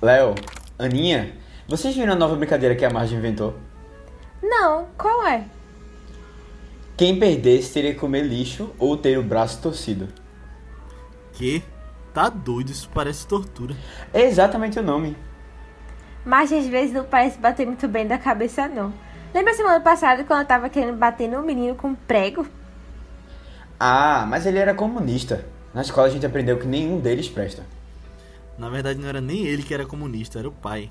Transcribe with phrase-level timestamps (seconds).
[0.00, 0.36] Léo,
[0.78, 1.32] Aninha,
[1.66, 3.56] vocês viram a nova brincadeira que a Marge inventou?
[4.40, 5.44] Não, qual é?
[6.96, 10.08] Quem perdesse teria que comer lixo ou ter o braço torcido.
[11.32, 11.64] Que?
[12.14, 13.74] Tá doido, isso parece tortura.
[14.14, 15.16] É exatamente o nome.
[16.24, 18.92] Mas às vezes não parece bater muito bem da cabeça, não.
[19.34, 22.46] Lembra semana passada quando eu tava querendo bater no menino com prego?
[23.80, 25.44] Ah, mas ele era comunista.
[25.74, 27.64] Na escola a gente aprendeu que nenhum deles presta.
[28.58, 30.90] Na verdade, não era nem ele que era comunista, era o pai.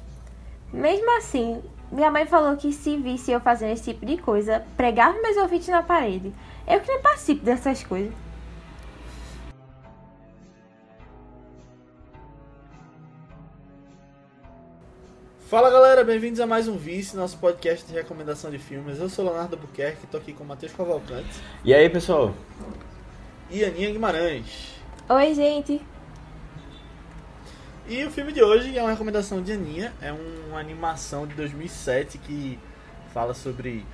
[0.71, 5.21] Mesmo assim, minha mãe falou que se visse eu fazendo esse tipo de coisa, pregava
[5.21, 6.33] meus ouvidos na parede.
[6.65, 8.13] Eu que não participo dessas coisas.
[15.49, 18.99] Fala galera, bem-vindos a mais um Vice, nosso podcast de recomendação de filmes.
[18.99, 22.33] Eu sou Leonardo Buquerque, tô aqui com o Matheus Cavalcante E aí, pessoal?
[23.49, 24.75] e Aninha Guimarães.
[25.09, 25.81] Oi, gente.
[27.89, 32.17] E o filme de hoje é uma recomendação de Aninha, é uma animação de 2007
[32.17, 32.59] que
[33.13, 33.85] fala sobre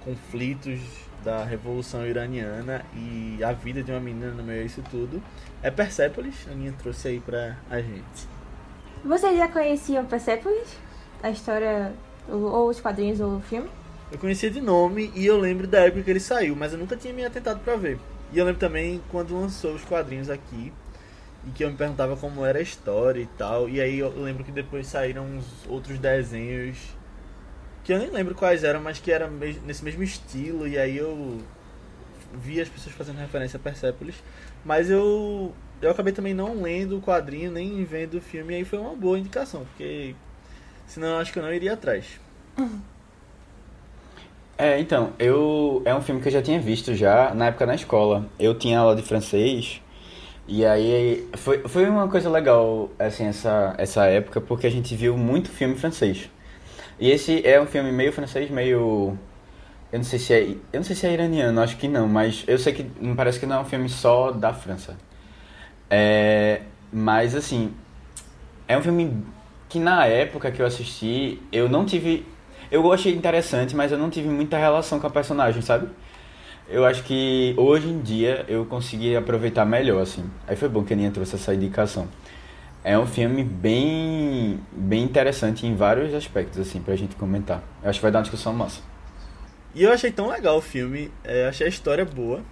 [0.00, 0.78] conflitos
[1.24, 5.22] da Revolução Iraniana e a vida de uma menina no meio a isso tudo.
[5.62, 8.28] É Persepolis, a Aninha trouxe aí pra a gente.
[9.02, 10.76] Vocês já conheciam Persepolis?
[11.22, 11.94] A história,
[12.28, 13.70] ou os quadrinhos ou o filme?
[14.12, 16.98] Eu conhecia de nome e eu lembro da época que ele saiu, mas eu nunca
[16.98, 17.98] tinha me atentado pra ver.
[18.30, 20.70] E eu lembro também quando lançou os quadrinhos aqui
[21.48, 23.68] e que eu me perguntava como era a história e tal.
[23.68, 26.76] E aí eu lembro que depois saíram uns outros desenhos
[27.84, 30.66] que eu nem lembro quais eram, mas que mes- nesse mesmo estilo.
[30.68, 31.38] E aí eu
[32.34, 34.16] vi as pessoas fazendo referência a Persepolis,
[34.64, 38.54] mas eu eu acabei também não lendo o quadrinho nem vendo o filme.
[38.54, 40.14] E aí foi uma boa indicação, porque
[40.86, 42.20] senão eu acho que eu não iria atrás.
[44.56, 47.74] É, então, eu é um filme que eu já tinha visto já na época na
[47.74, 48.26] escola.
[48.38, 49.80] Eu tinha aula de francês
[50.48, 55.16] e aí foi, foi uma coisa legal assim essa essa época porque a gente viu
[55.16, 56.30] muito filme francês.
[56.98, 59.16] E esse é um filme meio francês, meio
[59.90, 62.44] eu não sei se é, eu não sei se é iraniano, acho que não, mas
[62.46, 62.84] eu sei que
[63.16, 64.96] parece que não é um filme só da França.
[65.90, 67.72] É, mas assim,
[68.66, 69.24] é um filme
[69.68, 72.26] que na época que eu assisti, eu não tive.
[72.70, 75.88] Eu achei interessante, mas eu não tive muita relação com a personagem, sabe?
[76.70, 80.30] Eu acho que hoje em dia eu consegui aproveitar melhor, assim.
[80.46, 82.06] Aí foi bom que a Aninha trouxe essa indicação.
[82.84, 87.62] É um filme bem, bem interessante em vários aspectos, assim, pra gente comentar.
[87.82, 88.82] Eu acho que vai dar uma discussão massa.
[89.74, 92.42] E eu achei tão legal o filme, é, achei a história boa.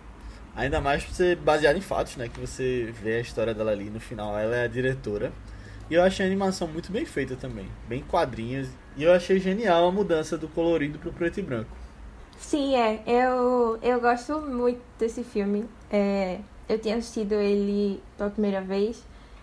[0.54, 2.27] Ainda mais por ser baseado em fatos, né?
[2.27, 5.31] Que você vê a história dela ali no final, ela é a diretora.
[5.91, 8.69] E eu achei a animação muito bem feita também, bem quadrinhos.
[8.97, 11.86] E eu achei genial a mudança do colorido pro preto e branco.
[12.39, 13.03] Sim, é.
[13.07, 15.69] Eu, eu gosto muito desse filme.
[15.91, 16.39] É,
[16.69, 19.03] eu tinha assistido ele pela primeira vez,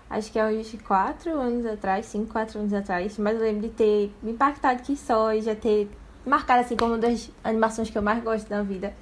[0.10, 3.18] acho que há uns 4 anos atrás, 5, 4 anos atrás.
[3.18, 5.90] Mas eu lembro de ter me impactado que só e já ter
[6.26, 8.94] marcado assim como uma das animações que eu mais gosto da vida.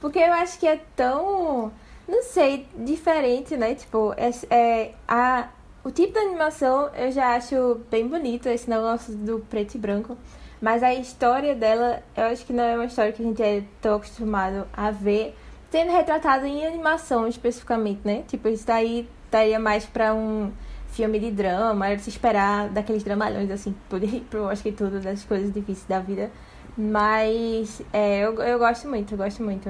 [0.00, 1.72] Porque eu acho que é tão,
[2.06, 3.74] não sei, diferente, né?
[3.74, 5.48] Tipo, é, é a,
[5.82, 10.16] o tipo de animação eu já acho bem bonito, esse negócio do preto e branco.
[10.64, 13.62] Mas a história dela, eu acho que não é uma história que a gente é
[13.82, 15.36] tão acostumado a ver
[15.70, 18.24] sendo retratada em animação especificamente, né?
[18.26, 20.50] Tipo, isso daí daria mais pra um
[20.88, 25.00] filme de drama, era de se esperar daqueles dramalhões, assim, por, por acho que tudo
[25.00, 26.30] das coisas difíceis da vida.
[26.78, 29.68] Mas é, eu, eu gosto muito, eu gosto muito.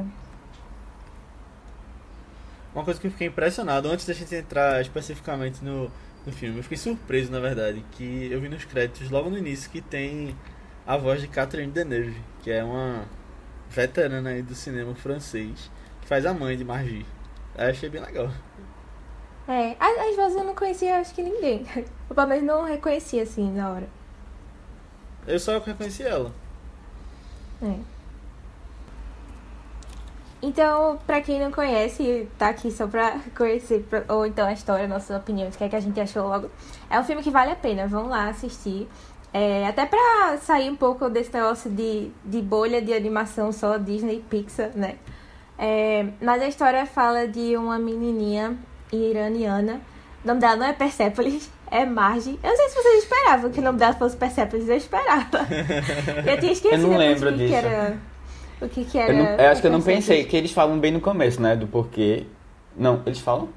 [2.72, 5.90] Uma coisa que eu fiquei impressionado, antes da gente entrar especificamente no,
[6.24, 9.68] no filme, eu fiquei surpreso, na verdade, que eu vi nos créditos logo no início
[9.68, 10.36] que tem
[10.86, 13.04] a voz de Catherine Deneuve, que é uma
[13.70, 17.06] veterana aí do cinema francês, que faz a mãe de Margie.
[17.56, 18.30] Eu achei bem legal.
[19.46, 21.66] É, às, às vezes eu não conhecia, acho que ninguém.
[22.08, 23.88] Eu pelo menos não reconhecia assim na hora.
[25.26, 26.32] Eu só reconheci ela.
[27.62, 27.74] É.
[30.42, 35.16] Então, pra quem não conhece, tá aqui só pra conhecer, ou então a história, nossas
[35.16, 36.50] opiniões, o que é que a gente achou logo.
[36.90, 38.86] É um filme que vale a pena, vão lá assistir.
[39.36, 44.22] É, até pra sair um pouco desse negócio de, de bolha de animação só Disney
[44.30, 44.94] Pixar, né?
[45.58, 48.56] É, mas a história fala de uma menininha
[48.92, 49.80] iraniana.
[50.24, 52.38] O nome dela não é Persepolis, é Margie.
[52.44, 55.40] Eu não sei se vocês esperavam que o nome dela fosse Persepolis, eu esperava.
[56.24, 57.54] Eu tinha esquecido Eu não lembro o que, disso.
[57.54, 57.96] era.
[58.62, 59.12] O que, que era.
[59.12, 61.56] Eu, não- eu acho que eu não pensei, que eles falam bem no começo, né?
[61.56, 62.24] Do porquê.
[62.76, 63.48] Não, eles falam?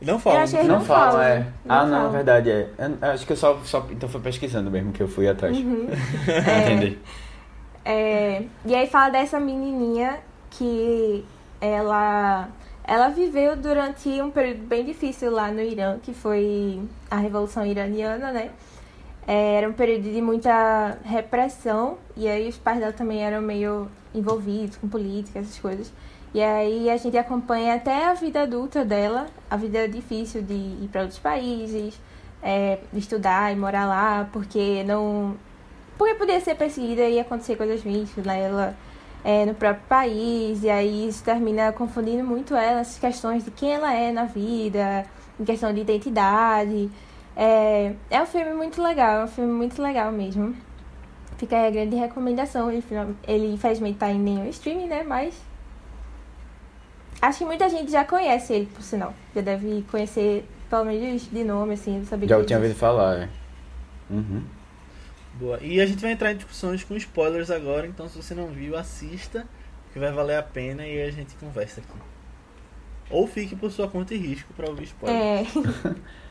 [0.00, 0.36] Não fala.
[0.36, 1.38] Eu achei- Eles não não falam, falam, é.
[1.64, 2.12] não ah, não, falam.
[2.12, 2.68] verdade, é.
[2.78, 3.84] Eu- eu acho que eu só, só.
[3.90, 5.56] Então foi pesquisando mesmo que eu fui atrás.
[5.56, 5.88] Uhum.
[6.28, 6.98] É, Entendi.
[7.84, 10.18] é, e aí fala dessa menininha
[10.50, 11.24] que
[11.60, 12.48] ela
[12.84, 16.80] ela viveu durante um período bem difícil lá no Irã, que foi
[17.10, 18.50] a Revolução Iraniana, né?
[19.26, 23.88] É, era um período de muita repressão, e aí os pais dela também eram meio
[24.14, 25.92] envolvidos com política, essas coisas.
[26.34, 30.88] E aí a gente acompanha até a vida adulta dela, a vida difícil de ir
[30.92, 31.98] para outros países,
[32.42, 35.36] é, estudar e morar lá, porque não.
[35.96, 38.76] Porque podia ser perseguida e acontecer coisas ruins nela
[39.24, 43.74] é, no próprio país, e aí isso termina confundindo muito ela, essas questões de quem
[43.74, 45.04] ela é na vida,
[45.40, 46.90] em questão de identidade.
[47.36, 50.54] É, é um filme muito legal, é um filme muito legal mesmo.
[51.36, 52.70] Fica aí a grande recomendação.
[52.70, 52.84] Ele,
[53.26, 55.04] ele infelizmente tá em nenhum streaming, né?
[55.04, 55.47] Mas.
[57.20, 59.12] Acho que muita gente já conhece ele, por sinal.
[59.34, 63.28] Já deve conhecer, pelo menos de nome, assim, saber Já eu tinha ouvido falar, é.
[64.08, 64.42] Uhum.
[65.34, 65.58] Boa.
[65.60, 68.76] E a gente vai entrar em discussões com spoilers agora, então se você não viu,
[68.76, 69.46] assista,
[69.92, 71.98] que vai valer a pena e a gente conversa aqui.
[73.10, 75.56] Ou fique por sua conta e risco para ouvir spoilers.
[75.56, 75.94] É.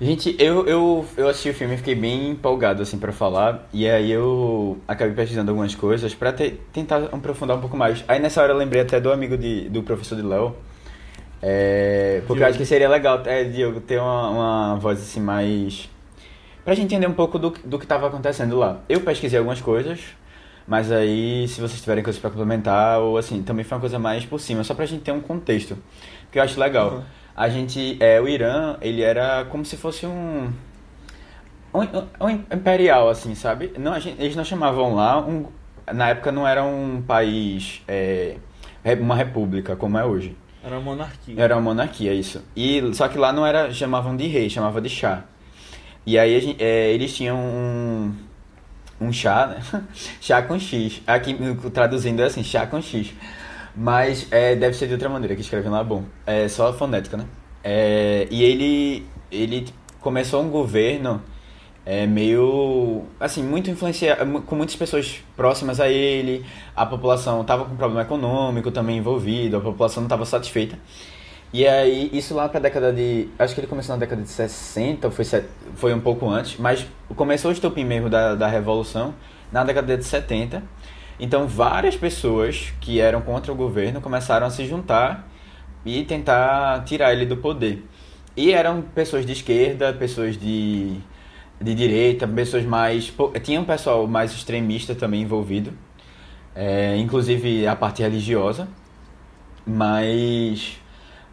[0.00, 3.68] Gente, eu, eu, eu assisti o filme e fiquei bem empolgado, assim, pra falar.
[3.72, 8.04] E aí eu acabei pesquisando algumas coisas pra te, tentar aprofundar um pouco mais.
[8.06, 10.54] Aí nessa hora eu lembrei até do amigo de, do professor de Léo.
[11.42, 12.40] É, porque Diogo.
[12.42, 15.90] eu acho que seria legal, é, Diogo, ter uma, uma voz assim mais...
[16.64, 18.80] Pra gente entender um pouco do, do que tava acontecendo lá.
[18.88, 20.00] Eu pesquisei algumas coisas,
[20.64, 24.24] mas aí se vocês tiverem coisas pra complementar, ou assim, também foi uma coisa mais
[24.24, 25.76] por cima, só pra gente ter um contexto.
[26.30, 26.90] Que eu acho legal.
[26.92, 30.52] Uhum a gente, é, o Irã, ele era como se fosse um,
[31.72, 31.80] um,
[32.20, 33.72] um imperial, assim, sabe?
[33.78, 35.46] Não, gente, eles não chamavam lá, um,
[35.94, 38.38] na época não era um país, é,
[38.98, 40.36] uma república como é hoje.
[40.64, 41.34] Era uma monarquia.
[41.38, 42.42] Era uma monarquia, isso.
[42.56, 45.22] E, só que lá não era, chamavam de rei, chamava de chá.
[46.04, 48.14] E aí gente, é, eles tinham um,
[49.00, 49.84] um chá, né?
[50.20, 51.02] chá com X.
[51.06, 51.38] Aqui
[51.72, 53.12] traduzindo é assim, chá com X.
[53.80, 56.02] Mas é, deve ser de outra maneira que escrevem lá, bom.
[56.26, 57.26] É só a fonética, né?
[57.62, 59.68] É, e ele, ele
[60.00, 61.22] começou um governo
[61.86, 66.44] é, meio, assim, muito influenciado, com muitas pessoas próximas a ele.
[66.74, 70.76] A população estava com problema econômico também envolvido, a população não estava satisfeita.
[71.52, 73.28] E aí, isso lá para a década de.
[73.38, 75.24] Acho que ele começou na década de 60, ou foi,
[75.76, 76.84] foi um pouco antes, mas
[77.14, 79.14] começou o estopim mesmo da, da Revolução
[79.52, 80.64] na década de 70.
[81.18, 85.28] Então, várias pessoas que eram contra o governo começaram a se juntar
[85.84, 87.84] e tentar tirar ele do poder.
[88.36, 90.96] E eram pessoas de esquerda, pessoas de,
[91.60, 93.12] de direita, pessoas mais.
[93.42, 95.72] Tinha um pessoal mais extremista também envolvido,
[96.54, 98.68] é, inclusive a parte religiosa.
[99.66, 100.78] Mas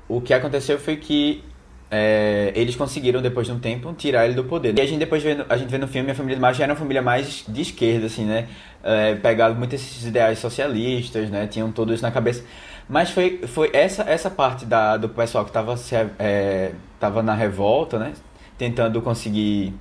[0.07, 1.43] o que aconteceu foi que
[1.89, 4.77] é, eles conseguiram, depois de um tempo, tirar ele do poder.
[4.77, 6.79] E a gente depois vê, a gente vê no filme a família de era uma
[6.79, 8.47] família mais de esquerda, assim, né?
[8.83, 11.47] É, pegado muito esses ideais socialistas, né?
[11.47, 12.43] Tinham tudo isso na cabeça.
[12.87, 15.75] Mas foi, foi essa, essa parte da, do pessoal que estava
[16.19, 18.13] é, tava na revolta, né?
[18.57, 19.73] Tentando conseguir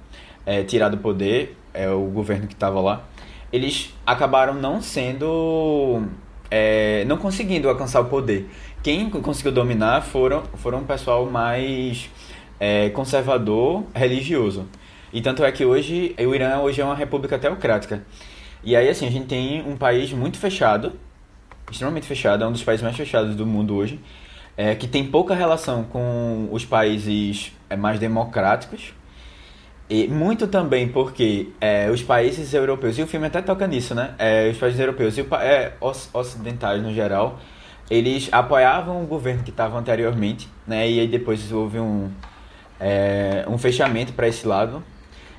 [0.47, 3.05] é, tirar do poder é, o governo que estava lá.
[3.53, 6.03] Eles acabaram não sendo...
[6.51, 8.49] É, não conseguindo alcançar o poder.
[8.85, 12.11] Quem conseguiu dominar foram, foram um pessoal mais
[12.61, 14.67] é, conservador, religioso.
[15.11, 18.05] E tanto é que hoje, o Irã hoje é uma república teocrática.
[18.63, 20.93] E aí, assim, a gente tem um país muito fechado,
[21.71, 23.99] extremamente fechado, é um dos países mais fechados do mundo hoje,
[24.55, 28.93] é, que tem pouca relação com os países é, mais democráticos.
[29.89, 34.15] E muito também porque é, os países europeus, e o filme até toca nisso, né?
[34.19, 35.73] É, os países europeus e é,
[36.13, 37.41] ocidentais no geral,
[37.91, 40.89] eles apoiavam o governo que estava anteriormente, né?
[40.89, 42.11] E aí depois houve um,
[42.81, 44.83] é, um fechamento para esse lado.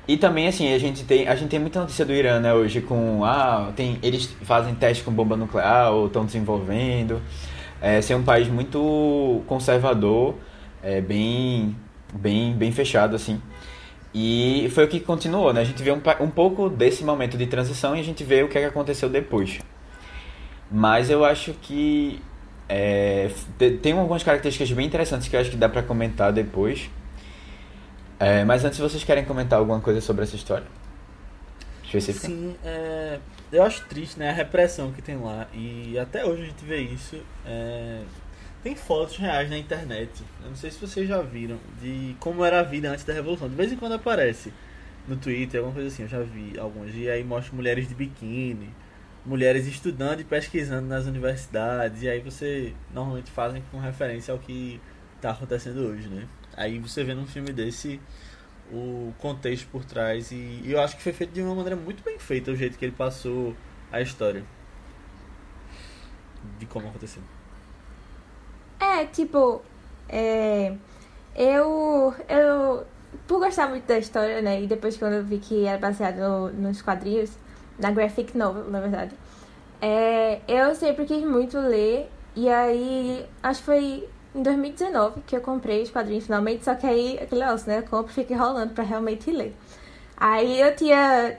[0.08, 2.80] E também, assim, a gente tem, a gente tem muita notícia do Irã, né, hoje,
[2.80, 7.20] com, ah, tem, eles fazem teste com bomba nuclear ou estão desenvolvendo.
[7.80, 10.36] É, ser um país muito conservador,
[10.82, 11.76] é, bem,
[12.14, 13.42] bem, bem fechado, assim.
[14.14, 15.60] E foi o que continuou, né?
[15.60, 18.48] A gente vê um, um pouco desse momento de transição e a gente vê o
[18.48, 19.58] que, é que aconteceu depois.
[20.70, 22.20] Mas eu acho que
[22.68, 23.30] é,
[23.82, 26.90] tem algumas características bem interessantes que eu acho que dá para comentar depois.
[28.18, 30.66] É, mas antes, vocês querem comentar alguma coisa sobre essa história?
[31.84, 32.26] Específica?
[32.26, 33.18] Sim, é,
[33.52, 35.46] eu acho triste né, a repressão que tem lá.
[35.54, 37.20] E até hoje a gente vê isso.
[37.44, 38.02] É,
[38.62, 40.10] tem fotos reais na internet.
[40.42, 43.48] Eu não sei se vocês já viram de como era a vida antes da Revolução.
[43.48, 44.52] De vez em quando aparece
[45.06, 46.02] no Twitter, alguma coisa assim.
[46.02, 46.92] Eu já vi algumas.
[46.94, 48.70] E aí mostra mulheres de biquíni
[49.26, 54.80] mulheres estudando e pesquisando nas universidades, e aí você normalmente fazem com referência ao que
[55.16, 56.26] está acontecendo hoje, né?
[56.56, 58.00] Aí você vê num filme desse
[58.72, 62.02] o contexto por trás, e, e eu acho que foi feito de uma maneira muito
[62.02, 63.54] bem feita o jeito que ele passou
[63.92, 64.44] a história
[66.58, 67.22] de como aconteceu.
[68.78, 69.62] É, tipo,
[70.08, 70.74] é,
[71.34, 72.86] eu, eu
[73.26, 74.62] por gostar muito da história, né?
[74.62, 77.30] E depois quando eu vi que era baseado no, nos quadrinhos,
[77.78, 79.12] na graphic novel, na verdade.
[79.80, 85.40] É, eu sempre quis muito ler, e aí acho que foi em 2019 que eu
[85.40, 87.78] comprei os quadrinhos finalmente, só que aí aquele negócio, né?
[87.78, 89.54] Eu compro e fica enrolando pra realmente ler.
[90.16, 91.36] Aí eu tinha.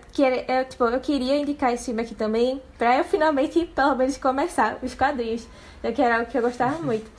[0.47, 4.77] Eu, tipo, eu queria indicar esse filme aqui também, pra eu finalmente, pelo menos, começar
[4.83, 5.47] os quadrinhos.
[5.95, 7.09] Que era algo que eu gostava muito.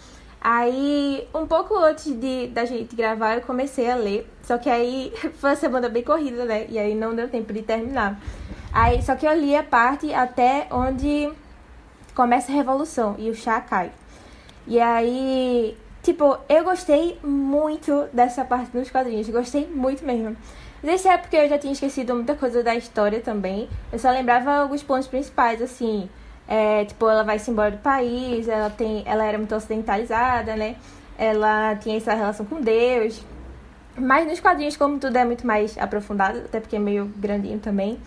[0.41, 4.29] Aí, um pouco antes de, da gente gravar, eu comecei a ler.
[4.43, 6.67] Só que aí foi uma semana bem corrida, né?
[6.69, 8.21] E aí não deu tempo de terminar.
[8.81, 11.29] Aí, só que eu li a parte até onde
[12.15, 13.91] começa a revolução e o chá cai.
[14.69, 19.29] E aí, tipo, eu gostei muito dessa parte dos quadrinhos.
[19.31, 20.37] Gostei muito mesmo.
[20.81, 23.69] Isso é porque eu já tinha esquecido muita coisa da história também.
[23.93, 26.09] Eu só lembrava alguns pontos principais, assim.
[26.47, 30.77] É, tipo, ela vai se embora do país, ela, tem, ela era muito ocidentalizada, né?
[31.19, 33.25] Ela tinha essa relação com Deus.
[33.97, 37.99] Mas nos quadrinhos, como tudo é muito mais aprofundado, até porque é meio grandinho também,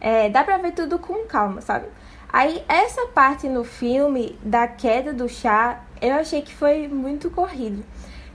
[0.00, 1.86] é, dá pra ver tudo com calma, sabe?
[2.32, 7.84] Aí, essa parte no filme da queda do chá, eu achei que foi muito corrido.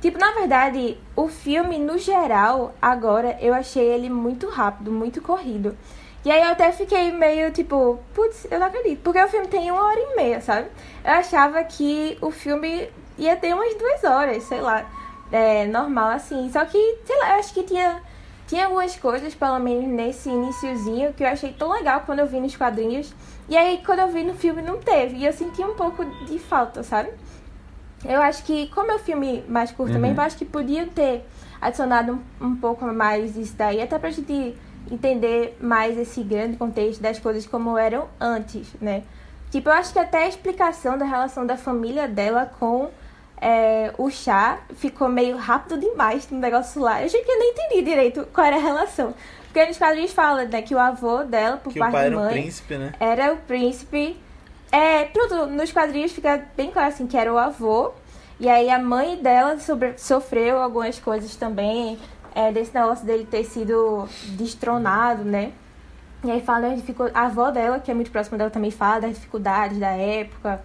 [0.02, 5.78] Tipo, na verdade, o filme, no geral, agora, eu achei ele muito rápido, muito corrido.
[6.24, 9.02] E aí eu até fiquei meio tipo, putz, eu não acredito.
[9.02, 10.70] Porque o filme tem uma hora e meia, sabe?
[11.04, 14.86] Eu achava que o filme ia ter umas duas horas, sei lá.
[15.32, 16.50] É, normal assim.
[16.52, 18.02] Só que, sei lá, eu acho que tinha,
[18.52, 22.38] tinha algumas coisas, pelo menos nesse iniciozinho, que eu achei tão legal quando eu vi
[22.38, 23.16] nos quadrinhos.
[23.48, 25.16] E aí, quando eu vi no filme, não teve.
[25.16, 27.12] E eu senti um pouco de falta, sabe?
[28.04, 30.02] Eu acho que, como é um filme mais curto uhum.
[30.02, 31.26] mesmo, eu acho que podiam ter
[31.62, 34.54] adicionado um, um pouco mais isso daí, até pra gente
[34.92, 39.04] entender mais esse grande contexto das coisas como eram antes, né?
[39.50, 42.90] Tipo, eu acho que até a explicação da relação da família dela com
[43.42, 47.02] é, o chá ficou meio rápido demais no negócio lá.
[47.02, 49.14] Eu achei que eu nem entendi direito qual era a relação.
[49.46, 52.16] Porque nos quadrinhos fala, né, que o avô dela, por que parte o pai da
[52.16, 52.24] mãe...
[52.24, 52.94] era o príncipe, né?
[53.00, 54.18] Era o príncipe
[54.72, 57.92] é, pronto, nos quadrinhos fica bem claro assim que era o avô.
[58.40, 62.00] E aí a mãe dela sobre, sofreu algumas coisas também,
[62.34, 65.52] é, desse negócio dele ter sido destronado, né?
[66.24, 66.68] E aí fala
[67.14, 70.62] A avó dela, que é muito próxima dela, também fala das dificuldades da época.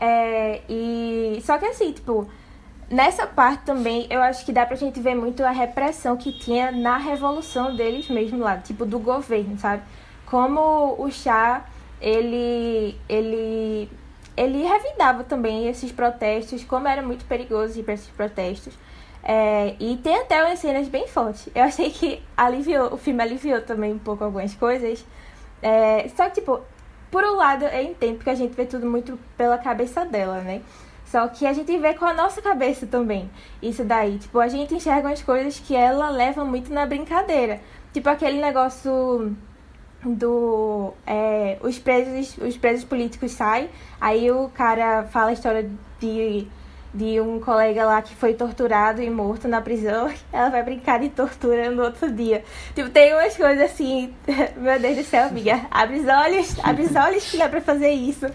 [0.00, 1.40] É, e.
[1.44, 2.28] Só que assim, tipo,
[2.90, 6.70] nessa parte também eu acho que dá pra gente ver muito a repressão que tinha
[6.70, 9.82] na revolução deles mesmo lá, tipo, do governo, sabe?
[10.26, 11.64] Como o chá
[12.00, 13.90] ele, ele,
[14.36, 18.74] ele revidava também esses protestos, como era muito perigoso ir para esses protestos.
[19.22, 21.48] É, e tem até umas cenas bem fortes.
[21.54, 25.04] Eu achei que aliviou, o filme aliviou também um pouco algumas coisas.
[25.60, 26.60] É, só que, tipo,
[27.10, 30.62] por um lado eu entendo porque a gente vê tudo muito pela cabeça dela, né?
[31.06, 33.30] Só que a gente vê com a nossa cabeça também.
[33.62, 34.18] Isso daí.
[34.18, 37.60] Tipo, a gente enxerga umas coisas que ela leva muito na brincadeira.
[37.94, 39.34] Tipo aquele negócio
[40.04, 43.68] do é, os presos os presos políticos saem
[44.00, 46.46] aí o cara fala a história de
[46.92, 51.10] de um colega lá que foi torturado e morto na prisão ela vai brincar de
[51.10, 52.42] tortura no outro dia
[52.74, 54.14] tipo tem umas coisas assim
[54.56, 57.90] meu Deus do céu amiga abre os olhos abre os olhos que dá pra fazer
[57.90, 58.26] isso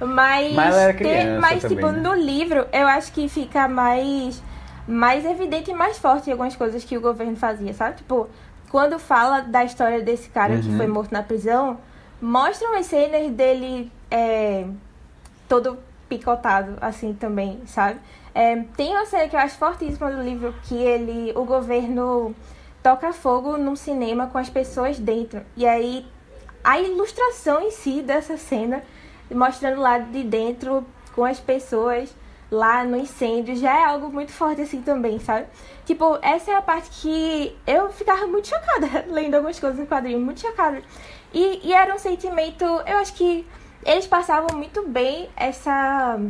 [0.00, 2.00] mas mas, tem, mas também, tipo né?
[2.00, 4.42] no livro eu acho que fica mais
[4.86, 8.28] mais evidente e mais forte algumas coisas que o governo fazia sabe tipo
[8.70, 10.62] quando fala da história desse cara uhum.
[10.62, 11.78] que foi morto na prisão,
[12.20, 14.66] mostram as cenas dele é,
[15.48, 15.78] todo
[16.08, 18.00] picotado, assim também, sabe?
[18.34, 22.34] É, tem uma cena que eu acho fortíssima do livro que ele, o governo
[22.82, 25.42] toca fogo num cinema com as pessoas dentro.
[25.56, 26.06] E aí
[26.62, 28.82] a ilustração em si dessa cena,
[29.30, 32.14] mostrando lá de dentro com as pessoas
[32.50, 35.46] lá no incêndio já é algo muito forte assim também, sabe?
[35.84, 40.20] Tipo, essa é a parte que eu ficava muito chocada lendo algumas coisas no quadrinho,
[40.20, 40.82] muito chocada.
[41.32, 43.46] E, e era um sentimento, eu acho que
[43.88, 46.20] eles passavam muito bem essa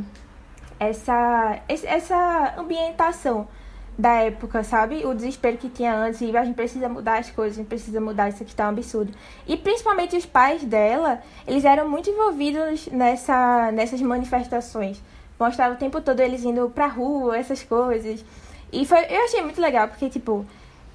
[0.81, 3.49] essa essa ambientação
[3.99, 5.05] da época, sabe?
[5.05, 8.00] O desespero que tinha antes, e a gente precisa mudar as coisas, a gente precisa
[8.00, 9.12] mudar isso aqui tá um absurdo.
[9.47, 15.03] E principalmente os pais dela, eles eram muito envolvidos nessa nessas manifestações
[15.38, 18.25] mostrava o tempo todo eles indo pra rua, essas coisas.
[18.73, 20.45] E foi, eu achei muito legal, porque, tipo,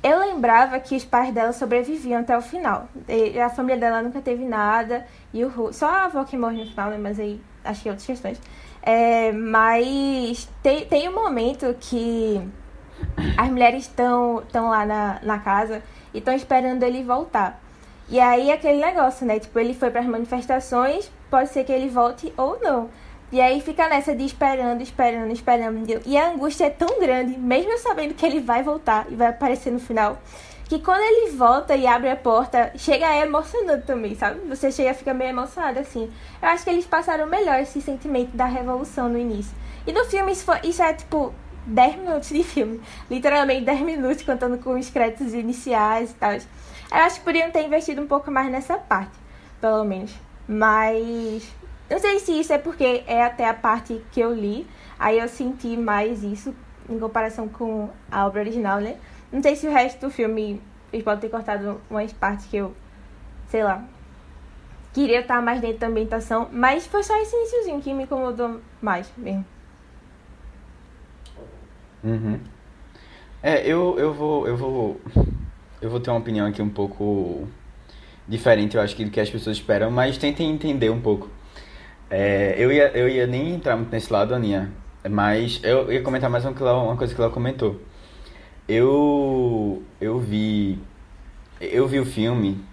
[0.04, 2.90] eu lembrava que os pais dela sobreviviam até o final.
[3.08, 5.08] E a família dela nunca teve nada.
[5.34, 6.98] E o só a avó que morre no final, né?
[6.98, 8.42] Mas aí acho que é outras questões.
[8.82, 12.46] É, mas tem, tem um momento que
[13.38, 15.82] as mulheres estão lá na, na casa
[16.14, 17.62] e estão esperando ele voltar.
[18.10, 19.40] E aí aquele negócio, né?
[19.40, 22.90] Tipo, ele foi para as manifestações, pode ser que ele volte ou não.
[23.34, 26.04] E aí fica nessa de esperando, esperando, esperando.
[26.06, 29.72] E a angústia é tão grande, mesmo sabendo que ele vai voltar e vai aparecer
[29.72, 30.22] no final,
[30.70, 34.40] que quando ele volta e abre a porta, chega a emocionante também, sabe?
[34.48, 36.12] Você chega a ficar meio emocionado assim.
[36.40, 39.52] Eu acho que eles passaram melhor esse sentimento da revolução no início.
[39.88, 41.34] E no filme isso, foi, isso é tipo
[41.66, 42.80] 10 minutos de filme.
[43.10, 46.34] Literalmente 10 minutos contando com os créditos iniciais e tal.
[46.34, 46.40] Eu
[46.92, 49.18] acho que poderiam ter investido um pouco mais nessa parte,
[49.60, 50.14] pelo menos.
[50.48, 55.20] Mas não sei se isso é porque é até a parte que eu li, aí
[55.20, 56.54] eu senti mais isso
[56.90, 58.98] em comparação com a obra original, né?
[59.32, 60.62] Não sei se o resto do filme
[60.92, 62.74] eles podem ter cortado umas partes que eu,
[63.48, 63.84] sei lá,
[64.94, 69.12] queria estar mais dentro da ambientação, mas foi só esse iníciozinho que me incomodou mais
[69.18, 69.46] mesmo.
[72.04, 72.40] Uhum.
[73.42, 74.48] É, eu, eu vou.
[74.48, 75.02] Eu vou.
[75.82, 77.48] Eu vou ter uma opinião aqui um pouco
[78.28, 81.30] diferente, eu acho, do que as pessoas esperam, mas tentem entender um pouco.
[82.16, 84.72] É, eu, ia, eu ia nem entrar muito nesse lado, Aninha,
[85.10, 87.82] mas eu ia comentar mais uma, coisa que ela comentou.
[88.68, 90.78] Eu, eu vi.
[91.60, 92.64] Eu vi o filme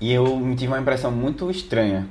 [0.00, 0.24] e eu
[0.56, 2.08] tive uma impressão muito estranha.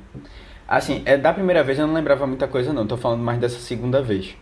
[0.66, 2.86] Assim, é, da primeira vez eu não lembrava muita coisa, não.
[2.86, 4.34] Tô falando mais dessa segunda vez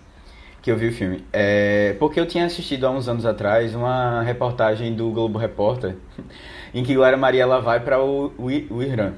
[0.62, 1.25] que eu vi o filme.
[1.32, 5.97] É, porque eu tinha assistido há uns anos atrás uma reportagem do Globo Repórter
[6.73, 9.14] em que Glória Maria ela vai para o, o, o Irã,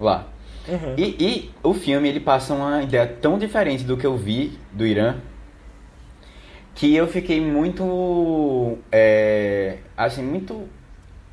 [0.00, 0.26] lá.
[0.68, 0.94] Uhum.
[0.96, 4.84] E, e, o filme ele passa uma ideia tão diferente do que eu vi do
[4.84, 5.16] Irã
[6.74, 10.68] que eu fiquei muito é, assim muito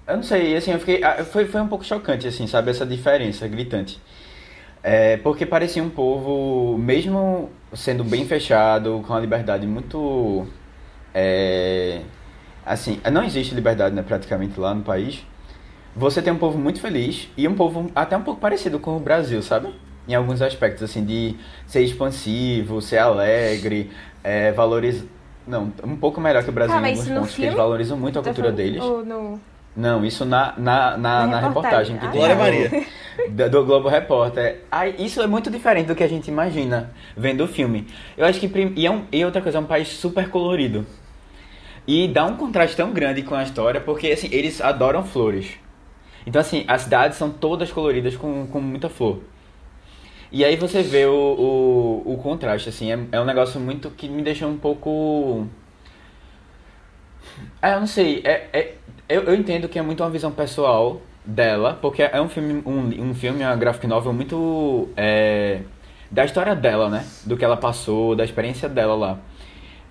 [0.07, 2.85] eu não sei assim eu fiquei ah, foi, foi um pouco chocante assim sabe essa
[2.85, 3.99] diferença gritante
[4.81, 10.47] é, porque parecia um povo mesmo sendo bem fechado com a liberdade muito
[11.13, 12.01] é,
[12.65, 15.25] assim não existe liberdade né, praticamente lá no país
[15.95, 18.99] você tem um povo muito feliz e um povo até um pouco parecido com o
[18.99, 19.73] Brasil, sabe?
[20.07, 21.35] Em alguns aspectos, assim, de
[21.65, 23.91] ser expansivo, ser alegre,
[24.23, 25.05] é, valorizar.
[25.47, 28.17] Não, um pouco melhor que o Brasil ah, em alguns pontos, porque eles valorizam muito
[28.17, 28.81] a tá cultura deles.
[28.81, 29.39] No...
[29.75, 31.95] Não, isso na, na, na, na reportagem.
[31.95, 32.85] reportagem que ah, tem Glória Maria.
[33.29, 34.61] Do, do Globo Repórter.
[34.71, 37.85] Aí, isso é muito diferente do que a gente imagina vendo o filme.
[38.17, 38.51] Eu acho que.
[38.75, 40.83] E, é um, e outra coisa, é um país super colorido.
[41.87, 45.59] E dá um contraste tão grande com a história, porque assim, eles adoram flores.
[46.25, 49.19] Então, assim, as cidades são todas coloridas com, com muita flor.
[50.31, 54.09] E aí você vê o, o, o contraste, assim, é, é um negócio muito que
[54.09, 55.47] me deixou um pouco.
[57.61, 58.75] É, eu não sei, é, é,
[59.07, 63.09] eu, eu entendo que é muito uma visão pessoal dela, porque é um filme, um,
[63.09, 64.89] um filme, uma graphic novel muito.
[64.97, 65.61] É,
[66.13, 67.05] da história dela, né?
[67.25, 69.19] Do que ela passou, da experiência dela lá.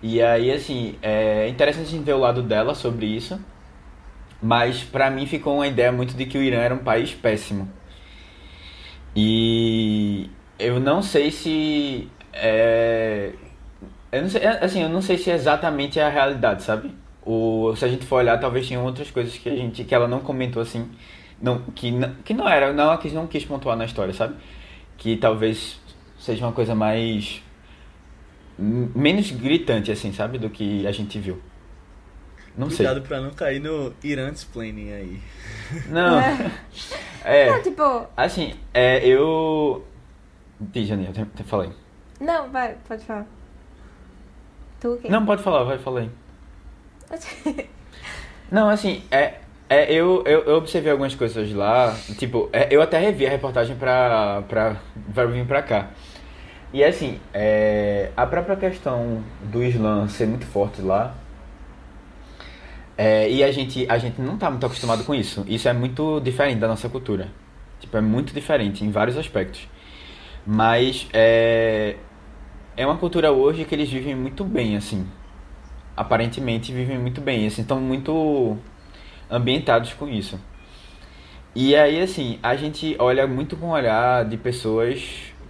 [0.02, 3.40] E aí, assim, é interessante a gente ver o lado dela sobre isso.
[4.42, 7.70] Mas para mim ficou uma ideia muito de que o Irã era um país péssimo.
[9.14, 13.32] E eu não sei se é,
[14.12, 16.94] eu não sei, assim, eu não sei se é exatamente a realidade, sabe?
[17.24, 20.08] O, se a gente for olhar, talvez tinha outras coisas que a gente que ela
[20.08, 20.90] não comentou assim,
[21.40, 24.36] não que não, que não era, não que não quis pontuar na história, sabe?
[24.98, 25.80] Que talvez
[26.18, 27.42] seja uma coisa mais
[28.58, 31.40] menos gritante assim, sabe, do que a gente viu.
[32.56, 33.08] Não Cuidado sei.
[33.08, 35.20] pra não cair no Irãs planning aí.
[35.88, 36.20] Não.
[36.20, 36.50] É.
[37.24, 37.50] é.
[37.50, 38.06] Não, tipo.
[38.16, 39.84] Assim, é, eu.
[40.60, 41.70] Diz, Janine, eu te falei.
[42.20, 43.26] Não, vai, pode falar.
[44.80, 45.10] Tu quem?
[45.10, 46.10] Não, pode falar, vai, falei.
[48.50, 49.34] Não, assim, é.
[49.68, 53.74] É, eu, eu, eu, observei algumas coisas lá, tipo, é, eu até revi a reportagem
[53.74, 54.76] pra, pra,
[55.14, 55.88] pra vir pra cá.
[56.74, 61.14] E assim, é, a própria questão do Islã ser muito forte lá,
[63.04, 65.44] é, e a gente, a gente não está muito acostumado com isso.
[65.48, 67.26] Isso é muito diferente da nossa cultura.
[67.80, 69.68] Tipo, é muito diferente em vários aspectos.
[70.46, 71.96] Mas é,
[72.76, 75.04] é uma cultura hoje que eles vivem muito bem, assim.
[75.96, 78.56] Aparentemente vivem muito bem, assim, estão muito
[79.28, 80.38] ambientados com isso.
[81.56, 85.02] E aí, assim, a gente olha muito com o olhar de pessoas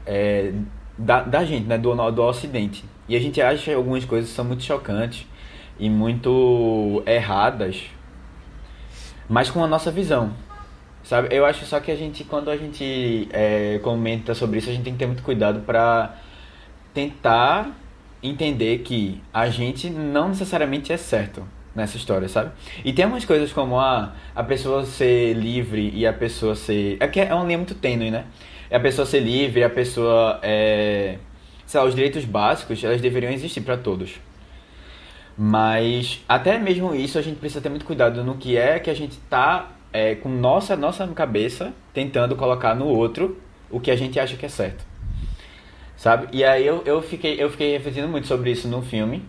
[0.06, 0.54] é,
[0.96, 2.82] da, da gente, né, do, do Ocidente.
[3.06, 5.26] E a gente acha algumas coisas que são muito chocantes
[5.78, 7.82] e muito erradas,
[9.28, 10.32] mas com a nossa visão.
[11.02, 11.34] Sabe?
[11.34, 14.84] Eu acho só que a gente, quando a gente é, comenta sobre isso, a gente
[14.84, 16.16] tem que ter muito cuidado para
[16.94, 17.70] tentar
[18.22, 21.42] entender que a gente não necessariamente é certo
[21.74, 22.52] nessa história, sabe?
[22.84, 26.96] E tem umas coisas como a, a pessoa ser livre e a pessoa ser.
[27.00, 28.26] É que é uma linha muito tênue, né?
[28.70, 30.38] É a pessoa ser livre, a pessoa.
[30.42, 31.18] É...
[31.66, 34.20] Sei lá, os direitos básicos, elas deveriam existir para todos.
[35.36, 38.94] Mas até mesmo isso a gente precisa ter muito cuidado no que é que a
[38.94, 43.40] gente está é, com nossa nossa cabeça tentando colocar no outro
[43.70, 44.84] o que a gente acha que é certo.
[45.96, 46.28] Sabe?
[46.32, 49.22] E aí eu, eu, fiquei, eu fiquei refletindo muito sobre isso no filme.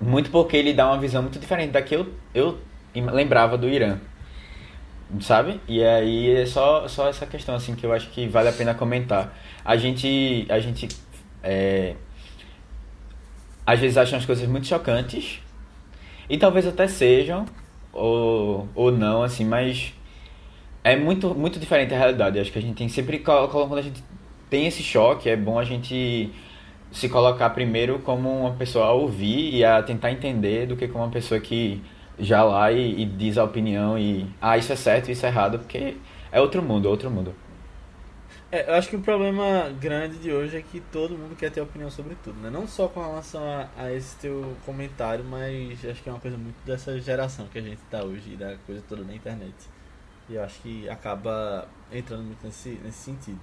[0.00, 2.58] Muito porque ele dá uma visão muito diferente da que eu, eu
[2.94, 3.98] lembrava do Irã.
[5.20, 5.60] Sabe?
[5.66, 8.74] E aí é só, só essa questão assim que eu acho que vale a pena
[8.74, 9.36] comentar.
[9.64, 10.46] A gente.
[10.50, 10.88] A gente.
[11.42, 11.94] É,
[13.68, 15.42] às vezes acham as coisas muito chocantes.
[16.26, 17.44] E talvez até sejam,
[17.92, 19.92] ou, ou não, assim, mas
[20.82, 22.40] é muito, muito diferente a realidade.
[22.40, 23.18] Acho que a gente tem sempre.
[23.18, 24.02] Quando a gente
[24.48, 26.30] tem esse choque, é bom a gente
[26.90, 31.04] se colocar primeiro como uma pessoa a ouvir e a tentar entender do que como
[31.04, 31.82] uma pessoa que
[32.18, 35.58] já lá e, e diz a opinião e ah, isso é certo, isso é errado,
[35.58, 35.94] porque
[36.32, 37.34] é outro mundo, é outro mundo.
[38.50, 41.60] É, eu acho que o problema grande de hoje é que todo mundo quer ter
[41.60, 42.48] opinião sobre tudo, né?
[42.48, 46.38] Não só com relação a, a esse teu comentário, mas acho que é uma coisa
[46.38, 49.54] muito dessa geração que a gente tá hoje, da coisa toda na internet.
[50.30, 53.40] E eu acho que acaba entrando muito nesse, nesse sentido.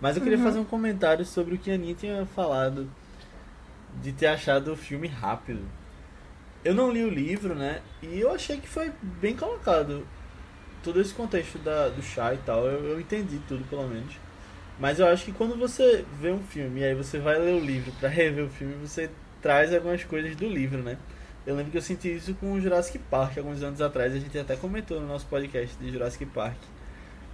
[0.00, 0.44] Mas eu queria uhum.
[0.44, 2.90] fazer um comentário sobre o que a Aninha tinha falado
[4.02, 5.62] de ter achado o filme rápido.
[6.64, 7.82] Eu não li o livro, né?
[8.02, 10.04] E eu achei que foi bem colocado.
[10.82, 14.23] Todo esse contexto da, do chá e tal, eu, eu entendi tudo, pelo menos.
[14.78, 17.60] Mas eu acho que quando você vê um filme e aí você vai ler o
[17.60, 19.08] livro para rever o filme, você
[19.40, 20.96] traz algumas coisas do livro, né?
[21.46, 24.14] Eu lembro que eu senti isso com o Jurassic Park alguns anos atrás.
[24.14, 26.56] A gente até comentou no nosso podcast de Jurassic Park,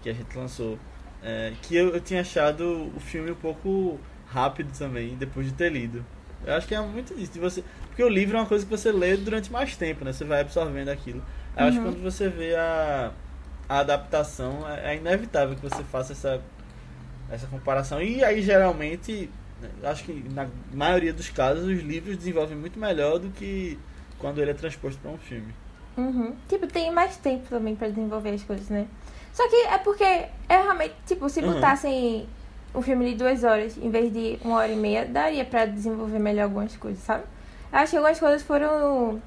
[0.03, 0.79] que a gente lançou.
[1.23, 5.71] É, que eu, eu tinha achado o filme um pouco rápido também, depois de ter
[5.71, 6.05] lido.
[6.45, 7.33] Eu acho que é muito isso.
[7.33, 10.13] De você, porque o livro é uma coisa que você lê durante mais tempo, né?
[10.13, 11.23] Você vai absorvendo aquilo.
[11.57, 11.69] Eu uhum.
[11.69, 11.93] acho que uhum.
[11.93, 13.13] quando você vê a,
[13.69, 16.43] a adaptação, é, é inevitável que você faça essa
[17.31, 18.03] essa comparação.
[18.03, 19.31] E aí, geralmente,
[19.85, 23.79] acho que na maioria dos casos, os livros desenvolvem muito melhor do que
[24.19, 25.55] quando ele é transposto para um filme.
[25.97, 26.35] Uhum.
[26.49, 28.87] Tipo, tem mais tempo também para desenvolver as coisas, né?
[29.33, 31.53] Só que é porque é realmente, tipo, se uhum.
[31.53, 32.27] botassem
[32.75, 36.19] um filme de duas horas em vez de uma hora e meia, daria para desenvolver
[36.19, 37.25] melhor algumas coisas, sabe?
[37.73, 39.21] Acho que algumas coisas foram,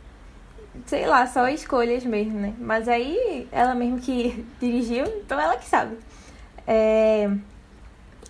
[0.85, 2.53] sei lá, só escolhas mesmo, né?
[2.59, 5.97] Mas aí ela mesmo que dirigiu, então ela que sabe.
[6.67, 7.29] É...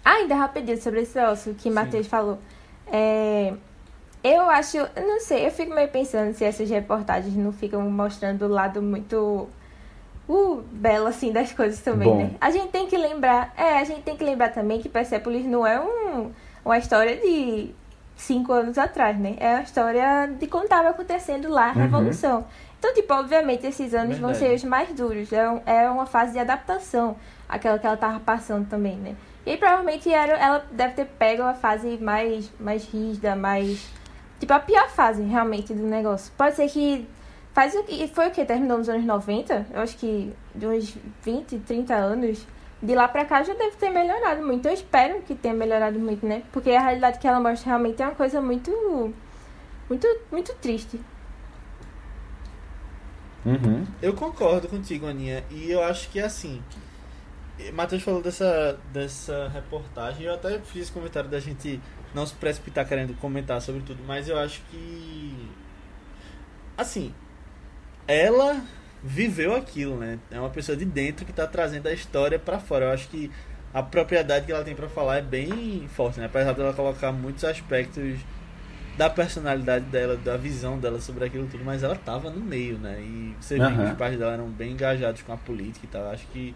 [0.03, 2.37] Ah, ainda rapidinho sobre esse osso que Matheus falou.
[2.87, 3.53] É,
[4.23, 8.47] eu acho, não sei, eu fico meio pensando se essas reportagens não ficam mostrando o
[8.47, 9.49] lado muito
[10.27, 12.17] uh, belo assim das coisas também, Bom.
[12.17, 12.31] né?
[12.39, 15.65] A gente tem que lembrar, é, a gente tem que lembrar também que Persepolis não
[15.65, 16.31] é um,
[16.63, 17.73] uma história de
[18.15, 19.35] cinco anos atrás, né?
[19.39, 21.81] É uma história de quando estava acontecendo lá a uhum.
[21.81, 22.45] Revolução.
[22.79, 24.21] Então, tipo, obviamente esses anos Verdade.
[24.21, 25.31] vão ser os mais duros.
[25.31, 27.15] É, é uma fase de adaptação,
[27.47, 29.15] aquela que ela tava passando também, né?
[29.45, 33.89] E aí, provavelmente era, ela deve ter pego a fase mais, mais rígida, mais.
[34.39, 36.31] Tipo, a pior fase realmente do negócio.
[36.37, 37.07] Pode ser que.
[37.53, 38.07] Faz o que.
[38.07, 38.45] Foi o que?
[38.45, 39.67] Terminou nos anos 90?
[39.73, 42.47] Eu acho que de uns 20, 30 anos.
[42.81, 44.67] De lá pra cá já deve ter melhorado muito.
[44.67, 46.43] Eu espero que tenha melhorado muito, né?
[46.51, 49.13] Porque a realidade que ela mostra realmente é uma coisa muito.
[49.89, 50.99] Muito, muito triste.
[53.45, 53.85] Uhum.
[54.01, 55.43] Eu concordo contigo, Aninha.
[55.49, 56.61] E eu acho que é assim.
[57.73, 60.25] Matheus falou dessa, dessa reportagem.
[60.25, 61.79] Eu até fiz comentário da gente
[62.13, 65.49] não se precipitar querendo comentar sobre tudo, mas eu acho que.
[66.77, 67.13] Assim.
[68.05, 68.61] Ela
[69.01, 70.19] viveu aquilo, né?
[70.29, 72.85] É uma pessoa de dentro que está trazendo a história para fora.
[72.85, 73.31] Eu acho que
[73.73, 76.25] a propriedade que ela tem para falar é bem forte, né?
[76.25, 78.19] Apesar dela colocar muitos aspectos
[78.97, 83.01] da personalidade dela, da visão dela sobre aquilo tudo, mas ela tava no meio, né?
[83.01, 83.67] E você uhum.
[83.67, 86.03] viu que os pais dela eram bem engajados com a política e tal.
[86.03, 86.53] Eu acho que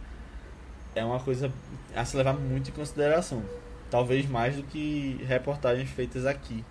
[0.97, 1.51] é uma coisa
[1.95, 3.41] a se levar muito em consideração.
[3.89, 6.63] Talvez mais do que reportagens feitas aqui.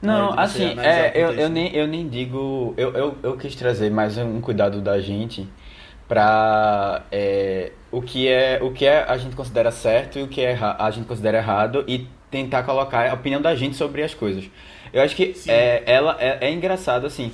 [0.00, 2.72] Não, né, assim, é, eu, eu, nem, eu nem digo.
[2.76, 5.46] Eu, eu, eu quis trazer mais um cuidado da gente
[6.08, 10.40] para é, o que é o que é a gente considera certo e o que
[10.40, 14.48] é a gente considera errado e tentar colocar a opinião da gente sobre as coisas.
[14.92, 17.32] Eu acho que é, ela é, é engraçado assim.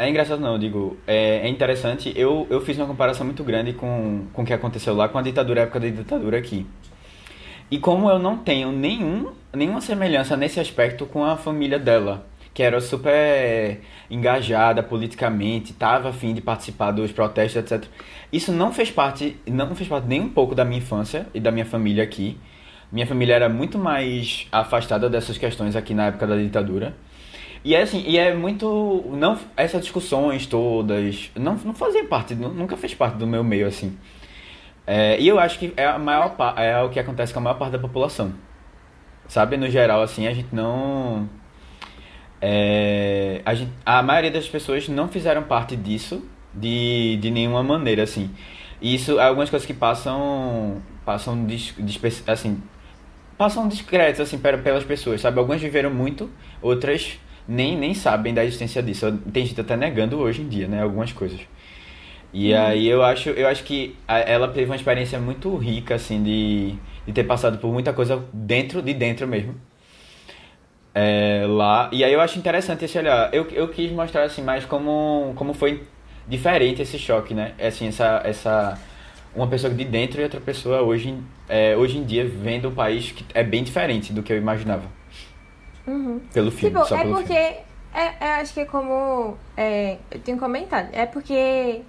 [0.00, 2.10] É engraçado não, eu digo, é, é, interessante.
[2.16, 5.22] Eu, eu fiz uma comparação muito grande com, com o que aconteceu lá com a
[5.22, 6.66] ditadura, a época da ditadura aqui.
[7.70, 12.62] E como eu não tenho nenhum, nenhuma semelhança nesse aspecto com a família dela, que
[12.62, 17.86] era super engajada politicamente, estava afim de participar dos protestos, etc.
[18.32, 21.50] Isso não fez parte, não fez parte nem um pouco da minha infância e da
[21.50, 22.38] minha família aqui.
[22.90, 26.96] Minha família era muito mais afastada dessas questões aqui na época da ditadura.
[27.62, 29.04] E é assim, e é muito.
[29.10, 33.96] Não, essas discussões todas não, não fazia parte, nunca fez parte do meu meio, assim.
[34.86, 37.58] É, e eu acho que é, a maior, é o que acontece com a maior
[37.58, 38.32] parte da população.
[39.28, 41.28] Sabe, no geral, assim, a gente não.
[42.40, 48.02] É, a, gente, a maioria das pessoas não fizeram parte disso de, de nenhuma maneira,
[48.02, 48.30] assim.
[48.80, 50.82] E isso, algumas coisas que passam.
[51.04, 51.46] Passam,
[52.26, 52.62] assim,
[53.36, 55.38] passam discretos, assim, pelas pessoas, sabe?
[55.38, 56.30] Algumas viveram muito,
[56.62, 57.18] outras
[57.50, 59.12] nem, nem sabem da existência disso.
[59.32, 60.82] Tem gente até negando hoje em dia, né?
[60.82, 61.40] Algumas coisas.
[62.32, 62.58] E hum.
[62.58, 67.12] aí eu acho, eu acho que ela teve uma experiência muito rica, assim, de, de
[67.12, 69.56] ter passado por muita coisa dentro de dentro mesmo.
[70.94, 71.90] É, lá.
[71.92, 73.34] E aí eu acho interessante esse olhar.
[73.34, 75.82] Eu, eu quis mostrar, assim, mais como, como foi
[76.28, 77.54] diferente esse choque, né?
[77.60, 78.78] Assim, essa, essa
[79.34, 81.16] uma pessoa de dentro e outra pessoa hoje,
[81.48, 84.99] é, hoje em dia vendo um país que é bem diferente do que eu imaginava.
[85.86, 86.20] Uhum.
[86.32, 87.70] Pelo filme, tipo, é porque, filme.
[87.92, 91.82] É, é, acho que é como é, eu tenho comentado, é porque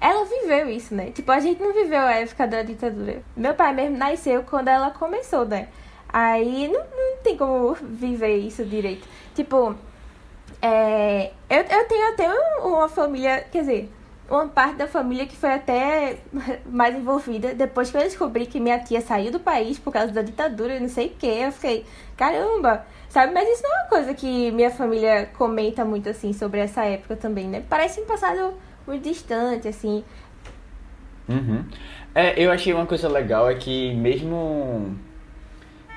[0.00, 1.10] ela viveu isso, né?
[1.12, 3.22] Tipo, a gente não viveu a época da ditadura.
[3.36, 5.68] Meu pai mesmo nasceu quando ela começou, né?
[6.08, 9.08] Aí não, não tem como viver isso direito.
[9.34, 9.74] Tipo,
[10.60, 12.28] é, eu, eu tenho até
[12.60, 13.92] uma família, quer dizer,
[14.28, 16.18] uma parte da família que foi até
[16.66, 17.54] mais envolvida.
[17.54, 20.80] Depois que eu descobri que minha tia saiu do país por causa da ditadura e
[20.80, 23.32] não sei o que, eu fiquei, caramba, sabe?
[23.32, 27.14] Mas isso não é uma coisa que minha família comenta muito assim sobre essa época
[27.14, 27.62] também, né?
[27.68, 30.02] Parece um passado muito distante, assim.
[31.28, 31.64] Uhum.
[32.12, 34.96] É, eu achei uma coisa legal é que mesmo.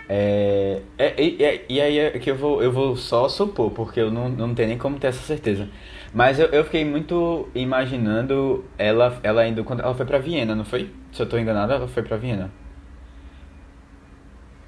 [0.08, 1.06] É, é,
[1.44, 4.54] é, e aí é que eu vou, eu vou só supor, porque eu não, não
[4.54, 5.68] tenho nem como ter essa certeza.
[6.14, 9.64] Mas eu, eu fiquei muito imaginando ela, ela indo.
[9.64, 10.92] Quando ela foi pra Viena, não foi?
[11.12, 12.52] Se eu tô enganado, ela foi pra Viena.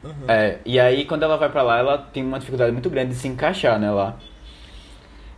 [0.03, 0.13] Uhum.
[0.27, 3.15] É, e aí quando ela vai pra lá, ela tem uma dificuldade muito grande de
[3.15, 4.17] se encaixar, né, lá.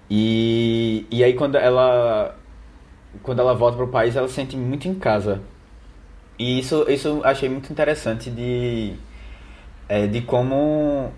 [0.10, 2.36] E, e aí quando ela
[3.24, 5.42] quando ela volta pro país, ela se sente muito em casa.
[6.38, 8.96] E isso isso achei muito interessante de
[9.90, 11.12] é, de como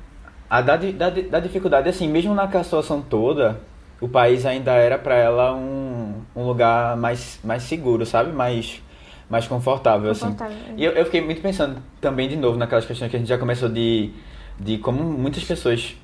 [0.50, 3.60] a da, da, da dificuldade assim, mesmo na situação toda,
[4.00, 8.32] o país ainda era para ela um, um lugar mais, mais seguro, sabe?
[8.32, 8.82] Mais,
[9.30, 10.26] mais confortável, assim.
[10.26, 10.74] confortável assim.
[10.78, 13.38] E eu, eu fiquei muito pensando também, de novo, naquelas questões que a gente já
[13.38, 14.12] começou de,
[14.60, 15.96] de como muitas pessoas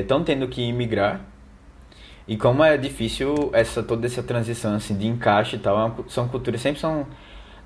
[0.00, 1.20] estão é, tendo que imigrar
[2.26, 6.26] e como é difícil essa toda essa transição assim de encaixe e tal é são
[6.26, 7.06] culturas sempre são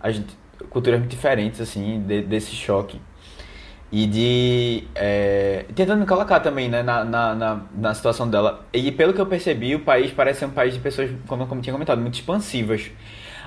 [0.03, 0.21] as
[0.69, 3.01] culturas muito diferentes assim de, desse choque
[3.93, 4.85] e de.
[4.95, 8.65] É, tentando colocar também né, na, na, na, na, situação dela.
[8.73, 11.61] E pelo que eu percebi, o país parece ser um país de pessoas, como, como
[11.61, 12.91] tinha comentado, muito expansivas.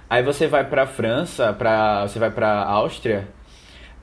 [0.10, 3.28] Aí você vai pra França, pra, você vai pra Áustria,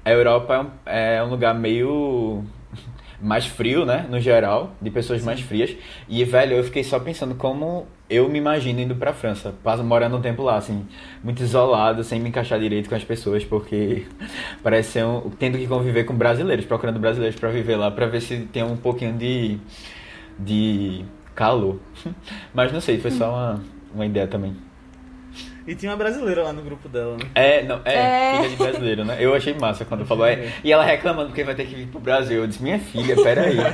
[0.04, 2.44] a Europa é um, é um lugar meio
[3.20, 4.06] mais frio, né?
[4.08, 5.26] No geral, de pessoas Sim.
[5.26, 5.76] mais frias.
[6.08, 10.20] E, velho, eu fiquei só pensando como eu me imagino indo pra França, morando um
[10.20, 10.84] tempo lá, assim,
[11.22, 14.06] muito isolado, sem me encaixar direito com as pessoas, porque
[14.64, 18.20] parece ser um, tendo que conviver com brasileiros, procurando brasileiros para viver lá, para ver
[18.20, 19.58] se tem um pouquinho de,
[20.38, 21.04] de
[21.36, 21.78] calor.
[22.52, 23.62] Mas não sei, foi só uma,
[23.94, 24.69] uma ideia também.
[25.66, 27.31] E tinha uma brasileira lá no grupo dela, né?
[27.35, 28.37] É, não, é, é.
[28.37, 29.16] filha de brasileiro, né?
[29.20, 30.27] Eu achei massa quando falou.
[30.27, 32.40] É, e ela reclamando porque vai ter que vir pro Brasil.
[32.40, 33.57] Eu disse, minha filha, peraí.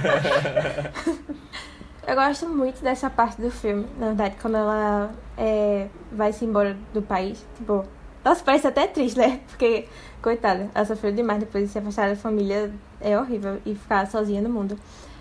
[2.06, 6.76] Eu gosto muito dessa parte do filme, na verdade, quando ela é, vai se embora
[6.94, 7.44] do país.
[7.56, 7.84] Tipo,
[8.24, 9.40] nossa, parece até triste, né?
[9.48, 9.88] Porque,
[10.22, 12.72] coitada, ela sofreu demais depois de se afastar da família.
[13.00, 14.78] É horrível e ficar sozinha no mundo.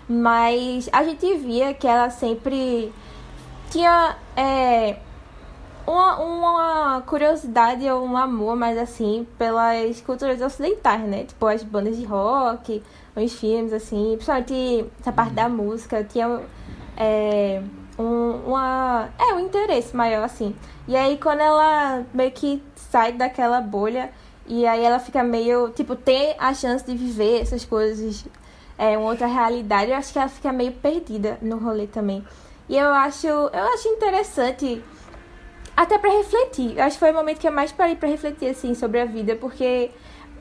[0.08, 2.92] Mas a gente via que ela sempre
[3.68, 4.96] tinha é,
[5.86, 11.24] uma, uma curiosidade ou um amor, mais assim, pelas culturas ocidentais, né?
[11.24, 12.82] Tipo, as bandas de rock,
[13.14, 16.02] os filmes, assim, principalmente essa parte da música.
[16.04, 16.40] Tinha
[16.96, 17.62] é,
[17.98, 20.54] um, uma, é, um interesse maior, assim.
[20.88, 24.10] E aí, quando ela meio que sai daquela bolha,
[24.46, 28.24] e aí ela fica meio, tipo, tem a chance de viver essas coisas,
[28.78, 32.24] é, uma outra realidade, eu acho que ela fica meio perdida no rolê também.
[32.68, 34.82] E eu acho, eu acho interessante,
[35.76, 36.76] até para refletir.
[36.76, 39.04] Eu acho que foi o momento que eu mais parei para refletir, assim, sobre a
[39.04, 39.90] vida, porque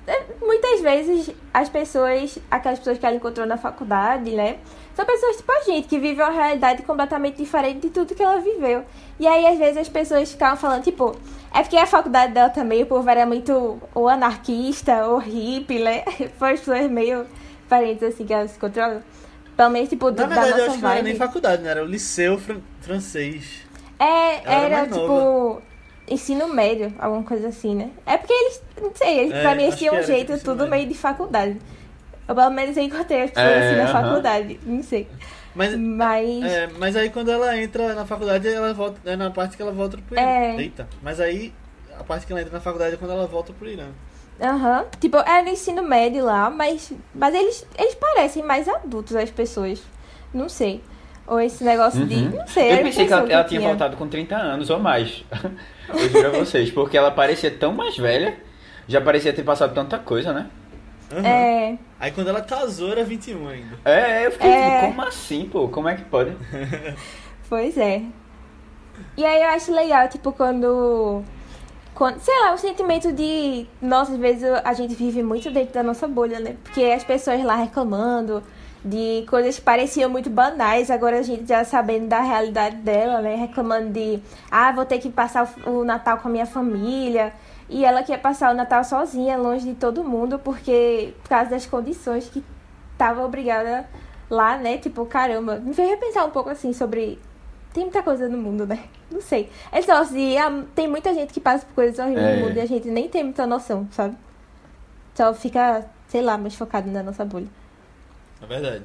[0.08, 4.58] é, muitas vezes as pessoas, aquelas pessoas que ela encontrou na faculdade, né?
[4.93, 8.39] São pessoas tipo a gente, que vivem uma realidade completamente diferente de tudo que ela
[8.39, 8.86] viveu.
[9.19, 11.15] E aí, às vezes, as pessoas ficavam falando, tipo,
[11.54, 16.04] é porque a faculdade dela também, o povo era muito ou anarquista, ou hippie, né?
[16.39, 17.26] Foram pessoas meio
[17.63, 19.02] diferentes, assim, que elas se controlam.
[19.58, 21.71] Pelo menos, tipo, Na verdade, da nossa eu acho que não era nem faculdade, né?
[21.71, 23.65] Era o liceu fran francês.
[23.99, 25.08] É, era, era tipo...
[25.08, 25.62] Nova
[26.08, 27.89] ensino médio, alguma coisa assim, né?
[28.05, 30.69] É porque eles, não sei, eles, é, pra mim eles tinham um jeito tudo médio.
[30.69, 31.58] meio de faculdade.
[32.27, 33.91] Eu, pelo menos encontrei as pessoas é, assim na uh -huh.
[33.91, 35.08] faculdade, não sei.
[35.53, 36.43] Mas, mas...
[36.43, 38.99] É, mas aí quando ela entra na faculdade, ela volta.
[39.05, 40.27] É na parte que ela volta pro Irã.
[40.27, 40.55] É...
[40.58, 40.88] Eita.
[41.01, 41.53] Mas aí
[41.97, 43.88] a parte que ela entra na faculdade é quando ela volta pro Irã.
[44.41, 44.79] Aham.
[44.79, 44.86] Uhum.
[44.99, 49.81] Tipo, é no ensino médio lá, mas, mas eles, eles parecem mais adultos as pessoas.
[50.34, 50.84] Não sei.
[51.28, 52.08] Ou esse negócio uhum.
[52.08, 52.30] de.
[52.30, 52.74] Não sei.
[52.74, 55.24] Eu pensei que ela, que ela tinha voltado com 30 anos ou mais.
[55.90, 58.38] Eu juro a vocês, porque ela parecia tão mais velha,
[58.88, 60.48] já parecia ter passado tanta coisa, né?
[61.12, 61.28] Aham.
[61.28, 61.78] É.
[62.00, 63.78] Aí quando ela casou era 21 ainda.
[63.86, 64.80] É, eu fiquei É.
[64.80, 65.68] tipo, como assim, pô?
[65.68, 66.32] Como é que pode?
[67.48, 68.02] Pois é.
[69.16, 71.22] E aí eu acho legal, tipo, quando.
[71.94, 73.68] quando sei lá, o sentimento de.
[73.82, 76.56] Nossa, às vezes a gente vive muito dentro da nossa bolha, né?
[76.64, 78.42] Porque as pessoas lá reclamando
[78.86, 83.34] de coisas que pareciam muito banais, agora a gente já sabendo da realidade dela, né?
[83.34, 84.19] Reclamando de.
[84.52, 87.34] Ah, vou ter que passar o Natal com a minha família.
[87.67, 91.15] E ela quer passar o Natal sozinha, longe de todo mundo, porque.
[91.24, 92.43] Por causa das condições que
[92.95, 93.89] tava obrigada
[94.30, 94.78] lá, né?
[94.78, 97.17] Tipo, caramba, me fez repensar um pouco assim sobre.
[97.74, 98.84] Tem muita coisa no mundo, né?
[99.12, 99.50] Não sei.
[99.71, 100.36] É só assim,
[100.76, 102.36] tem muita gente que passa por coisas horríveis É.
[102.36, 104.15] no mundo e a gente nem tem muita noção, sabe?
[105.15, 107.48] Só fica, sei lá, mais focado na nossa bolha.
[108.41, 108.84] É verdade.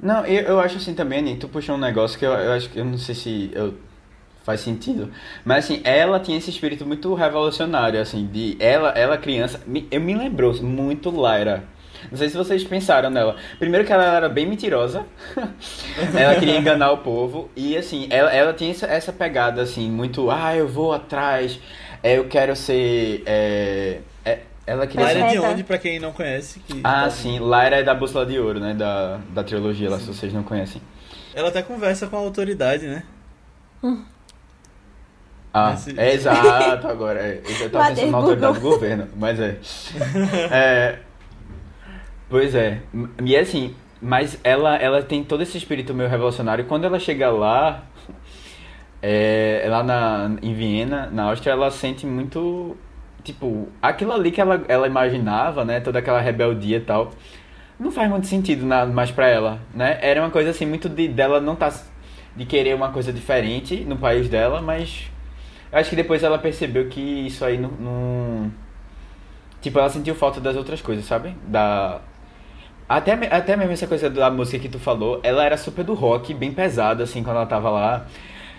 [0.00, 2.68] Não, eu, eu acho assim também, Aninha, tu puxou um negócio que eu, eu acho
[2.68, 3.74] que eu não sei se eu,
[4.46, 5.10] faz sentido.
[5.44, 10.00] Mas assim, ela tinha esse espírito muito revolucionário, assim, de ela, ela criança, me, eu
[10.00, 11.64] me lembrou muito Lyra.
[12.10, 13.36] Não sei se vocês pensaram nela.
[13.58, 15.04] Primeiro que ela era bem mentirosa.
[16.16, 17.50] ela queria enganar o povo.
[17.56, 21.58] E assim, ela, ela tinha essa, essa pegada, assim, muito, ah, eu vou atrás,
[22.02, 23.22] é, eu quero ser.
[23.26, 24.00] é,
[24.66, 25.18] ela queria Lyra ser.
[25.18, 25.52] é de Perfeita.
[25.54, 26.58] onde, pra quem não conhece?
[26.60, 28.74] Que Ah, tá- sim, Lyra é da Bússola de Ouro, né?
[28.74, 30.82] Da, da trilogia lá, se vocês não conhecem.
[31.34, 33.02] Ela até conversa com a autoridade, né?
[35.52, 37.20] Ah, Esse- é exato agora.
[37.20, 37.40] é.
[37.44, 39.56] Eu já tava pensando na dentro autoridade do governo, mas é.
[40.52, 40.98] É,
[42.28, 42.80] Pois é.
[43.24, 46.64] E é assim, mas ela, ela tem todo esse espírito meio revolucionário.
[46.66, 47.84] Quando ela chega lá,
[49.00, 52.76] é, lá na, em Viena, na Áustria, ela sente muito.
[53.26, 55.80] Tipo, aquilo ali que ela, ela imaginava, né?
[55.80, 57.10] Toda aquela rebeldia e tal.
[57.78, 59.98] Não faz muito sentido na, mais pra ela, né?
[60.00, 61.72] Era uma coisa assim, muito de, dela não tá.
[62.36, 65.10] de querer uma coisa diferente no país dela, mas.
[65.72, 67.70] Acho que depois ela percebeu que isso aí não.
[67.72, 68.52] não-
[69.60, 71.34] Tipo, ela sentiu falta das outras coisas, sabe?
[71.48, 72.00] Da.
[72.88, 76.32] Até, até mesmo essa coisa da música que tu falou, ela era super do rock,
[76.34, 78.06] bem pesada, assim, quando ela tava lá.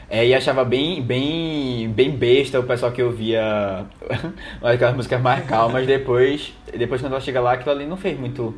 [0.10, 3.86] É, e achava bem, bem, bem besta o pessoal que ouvia
[4.64, 5.86] aquelas músicas mais calmas.
[5.86, 8.56] Depois, depois quando ela chega lá, aquilo ali não fez muito.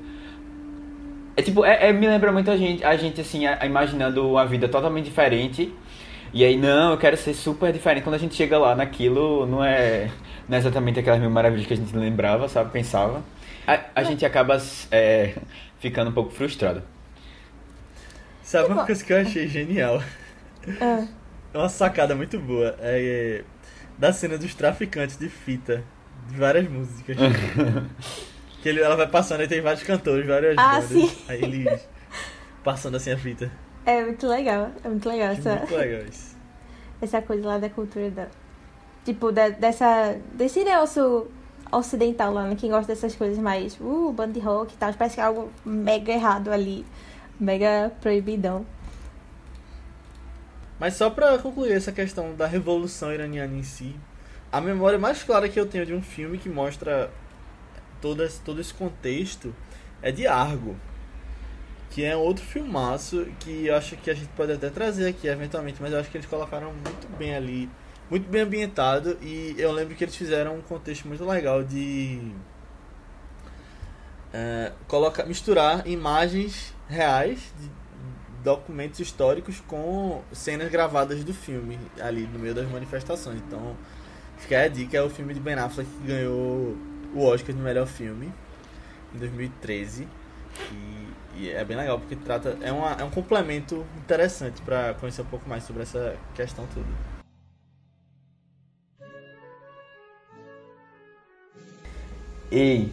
[1.36, 4.46] É tipo, é, é- me lembra muito a gente, a gente assim, a- imaginando uma
[4.46, 5.74] vida totalmente diferente.
[6.34, 8.04] E aí, não, eu quero ser super diferente.
[8.04, 10.12] Quando a gente chega lá naquilo, não é,
[10.48, 12.72] não é exatamente aquelas mil maravilhas que a gente lembrava, sabe?
[12.72, 13.24] Pensava.
[13.66, 15.34] A, a gente acaba é,
[15.80, 16.84] ficando um pouco frustrado.
[18.44, 20.02] Sabe uma Tipo- coisa que eu achei genial?
[20.82, 21.08] Ah, É
[21.54, 22.76] uma sacada muito boa.
[22.80, 23.44] É,
[23.98, 25.84] da cena dos traficantes de fita.
[26.28, 27.18] De várias músicas.
[28.62, 30.90] que ele, ela vai passando e tem vários cantores, várias Ah, bandas.
[30.90, 31.12] sim.
[31.28, 31.88] Aí eles
[32.64, 33.52] passando assim a fita.
[33.86, 34.72] é muito legal.
[34.84, 36.36] É muito legal essa, muito legal isso.
[37.02, 38.28] essa coisa lá da cultura da.
[39.06, 40.18] Tipo, da, dessa.
[40.34, 41.28] Desse negócio
[41.72, 42.56] ocidental lá, né?
[42.56, 43.78] Quem gosta dessas coisas mais.
[43.80, 44.94] Uh, band rock e tal.
[44.94, 46.86] Parece que é algo mega errado ali.
[47.40, 48.66] Mega proibidão.
[50.80, 53.96] Mas só pra concluir essa questão da revolução iraniana em si,
[54.52, 57.12] a memória mais clara que eu tenho de um filme que mostra
[58.02, 59.54] todo esse, todo esse contexto
[60.02, 60.76] é de Argo.
[61.92, 65.82] Que é outro filmaço que eu acho que a gente pode até trazer aqui eventualmente,
[65.82, 67.70] mas eu acho que eles colocaram muito bem ali,
[68.10, 72.32] muito bem ambientado e eu lembro que eles fizeram um contexto muito legal de
[74.32, 77.70] é, coloca, misturar imagens reais de
[78.44, 83.40] documentos históricos com cenas gravadas do filme ali no meio das manifestações.
[83.48, 83.76] Então,
[84.38, 86.76] fica a dica, é o filme de Ben Affleck que ganhou
[87.14, 88.32] o Oscar de melhor filme
[89.14, 90.08] em 2013.
[90.72, 95.22] E, e é bem legal porque trata é, uma, é um complemento interessante para conhecer
[95.22, 96.88] um pouco mais sobre essa questão toda.
[102.52, 102.92] Ei,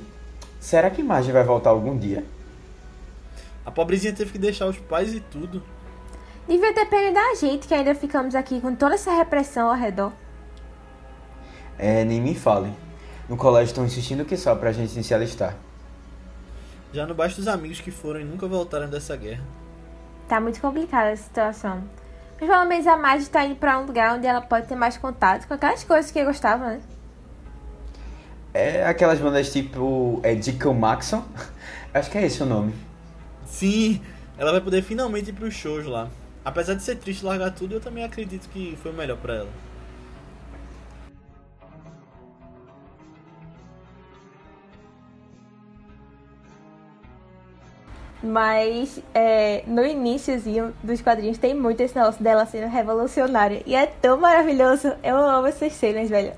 [0.60, 2.24] será que Marge vai voltar algum dia?
[3.66, 5.60] A pobrezinha teve que deixar os pais e tudo.
[6.48, 10.12] Devia ter pena da gente que ainda ficamos aqui com toda essa repressão ao redor.
[11.76, 12.72] É, nem me fale.
[13.28, 15.56] No colégio estão insistindo que só pra gente se alistar.
[16.92, 19.42] Já no baixo dos amigos que foram e nunca voltaram dessa guerra.
[20.28, 21.82] Tá muito complicada a situação.
[22.40, 24.96] Mas pelo menos a Marge tá indo pra um lugar onde ela pode ter mais
[24.96, 26.80] contato com aquelas coisas que eu gostava, né?
[28.54, 31.24] É aquelas bandas tipo é, Deacon Maxon?
[31.92, 32.72] Acho que é esse o nome.
[33.46, 34.00] Sim,
[34.36, 36.08] ela vai poder finalmente ir pros shows lá.
[36.44, 39.48] Apesar de ser triste largar tudo, eu também acredito que foi o melhor pra ela.
[48.22, 53.62] Mas é, no iníciozinho dos quadrinhos tem muito esse negócio dela sendo revolucionária.
[53.66, 54.92] E é tão maravilhoso.
[55.02, 56.32] Eu amo essas cenas, velho.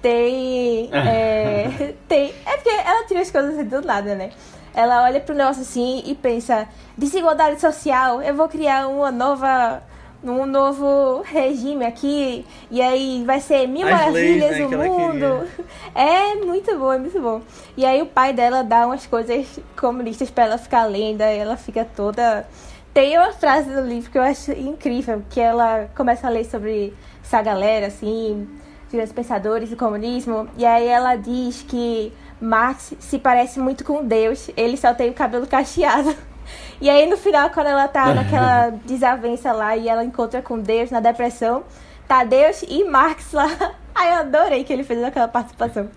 [0.00, 0.88] tem.
[0.92, 2.32] É, tem.
[2.46, 4.32] É porque ela tira as coisas do nada, né?
[4.76, 9.82] Ela olha pro negócio assim e pensa: desigualdade social, eu vou criar uma nova.
[10.24, 15.48] Um novo regime aqui, e aí vai ser mil As maravilhas leis, né, ela mundo.
[15.94, 17.42] É muito bom, é muito bom.
[17.76, 19.46] E aí o pai dela dá umas coisas
[19.78, 22.44] comunistas pra ela ficar lendo, e ela fica toda.
[22.92, 26.92] Tem uma frase do livro que eu acho incrível, que ela começa a ler sobre
[27.22, 28.48] essa galera, assim,
[28.90, 34.50] grandes pensadores do comunismo, e aí ela diz que Marx se parece muito com Deus,
[34.56, 36.14] ele só tem o cabelo cacheado.
[36.80, 40.90] E aí no final, quando ela tá naquela desavença lá e ela encontra com Deus
[40.92, 41.64] na depressão,
[42.06, 43.48] tá Deus e Marx lá.
[43.92, 45.90] Aí eu adorei que ele fez aquela participação.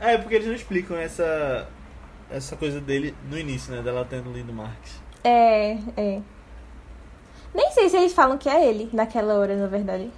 [0.00, 1.68] É, porque eles não explicam essa,
[2.30, 3.82] essa coisa dele no início, né?
[3.82, 5.00] Dela tendo lido Marx.
[5.22, 6.20] É, é.
[7.54, 10.10] Nem sei se eles falam que é ele naquela hora, na verdade.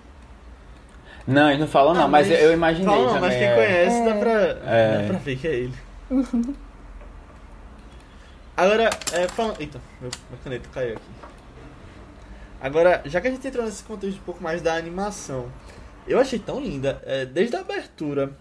[1.31, 3.29] Não, eles não falam não, Ah, mas, eu imaginei Fala, não, também.
[3.31, 3.55] mas quem é.
[3.55, 4.19] conhece dá, É.
[4.19, 4.33] pra,
[4.73, 4.99] É.
[5.03, 5.75] dá pra ver que é ele.
[8.57, 9.61] Agora, é, falando.
[9.61, 11.03] Eita, meu, meu caneta caiu aqui.
[12.61, 15.51] Agora, já que a gente entrou nesse contexto um pouco mais da animação,
[16.07, 18.33] eu achei tão linda, é, desde a abertura.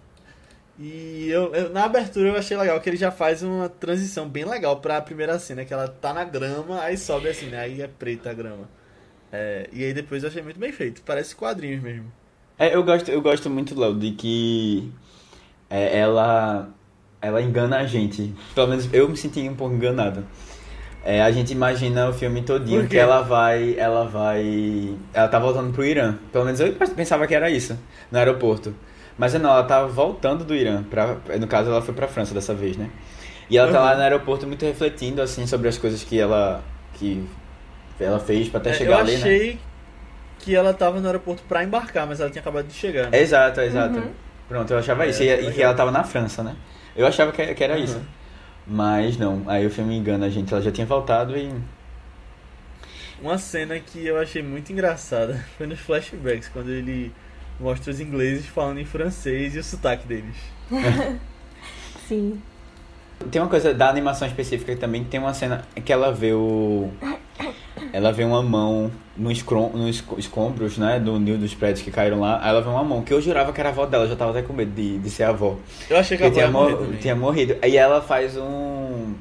[0.77, 4.45] E eu, eu- na abertura eu achei legal que ele já faz uma transição bem
[4.45, 7.59] legal pra primeira cena, que ela tá na grama, aí sobe assim, né?
[7.59, 8.67] Aí é preta a grama.
[9.31, 12.11] É, e aí depois eu achei muito bem feito, parece quadrinhos mesmo.
[12.59, 14.91] É, eu gosto, eu gosto muito, Léo, de que
[15.69, 16.67] é, ela,
[17.21, 18.33] ela engana a gente.
[18.53, 20.25] Pelo menos eu me senti um pouco enganado.
[21.05, 25.71] É, a gente imagina o filme todinho que ela vai, ela vai, ela tá voltando
[25.71, 26.15] pro Irã.
[26.33, 27.79] Pelo menos eu pensava que era isso,
[28.11, 28.75] no aeroporto.
[29.17, 30.83] Mas não, ela tá voltando do Irã.
[30.83, 32.89] Pra, no caso, ela foi pra França dessa vez, né?
[33.49, 33.85] E ela tá Uhum.
[33.85, 36.61] lá no aeroporto muito refletindo, assim, sobre as coisas que ela,
[36.95, 37.23] que
[37.99, 39.17] ela fez pra até É, chegar eu ali, né?
[39.17, 39.59] achei
[40.49, 43.11] que ela tava no aeroporto pra embarcar, mas ela tinha acabado de chegar.
[43.11, 43.19] né?
[43.21, 43.99] Exato, exato.
[43.99, 44.11] Uhum.
[44.47, 45.21] Pronto, eu achava É, isso.
[45.21, 46.55] E, e que ela tava na França, né?
[46.95, 47.83] Eu achava que, que era Uhum.
[47.83, 48.01] isso.
[48.65, 50.51] Mas não, aí o filme engana a gente.
[50.51, 51.53] Ela já tinha voltado e.
[53.21, 57.11] Uma cena que eu achei muito engraçada foi nos flashbacks, quando ele
[57.59, 60.35] mostra os ingleses falando em francês e o sotaque deles.
[62.07, 62.41] Sim.
[63.31, 66.89] Tem uma coisa da animação específica também, que tem uma cena que ela vê o.
[67.91, 70.99] Ela vê uma mão no escrom, nos esco- escombros, né?
[70.99, 72.39] Do ninho dos prédios que caíram lá.
[72.41, 74.15] Aí ela vê uma mão, que eu jurava que era a avó dela, eu já
[74.15, 75.55] tava até com medo de, de ser a avó.
[75.89, 77.55] Eu achei que a avó tinha, mor- tinha morrido.
[77.61, 79.13] Aí ela faz um.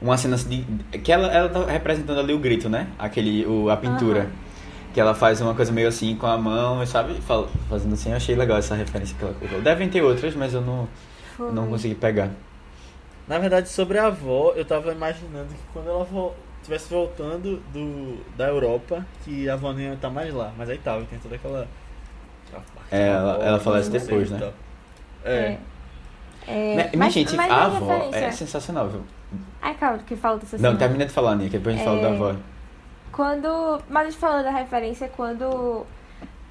[0.00, 0.98] Uma cena assim de.
[0.98, 2.88] Que ela, ela tá representando ali o grito, né?
[2.98, 3.44] Aquele.
[3.46, 4.20] O, a pintura.
[4.20, 4.30] Aham.
[4.92, 7.14] Que ela faz uma coisa meio assim com a mão, sabe?
[7.68, 9.60] Fazendo assim, eu achei legal essa referência que ela colocou.
[9.60, 10.86] Devem ter outras, mas eu não,
[11.36, 11.50] Foi.
[11.50, 12.30] não consegui pegar.
[13.26, 18.22] Na verdade, sobre a avó, eu tava imaginando que quando ela vo tivesse voltando do,
[18.36, 20.52] da Europa, que a avó não ia estar mais lá.
[20.56, 21.66] Mas aí tava, tem toda aquela.
[22.90, 24.38] É, ela- avó, ela fala sei depois, né?
[24.38, 24.52] tal.
[25.24, 25.58] É.
[26.46, 29.02] É, Mas, mas- gente, mas a a avó é sensacional, viu?
[29.62, 31.98] Ai, calma, que fala dessa Não, termina de falar, Nia, que depois a gente fala
[32.00, 32.02] É.
[32.02, 32.36] da avó.
[33.10, 33.80] Quando.
[33.88, 35.86] Mas a gente falou da referência quando.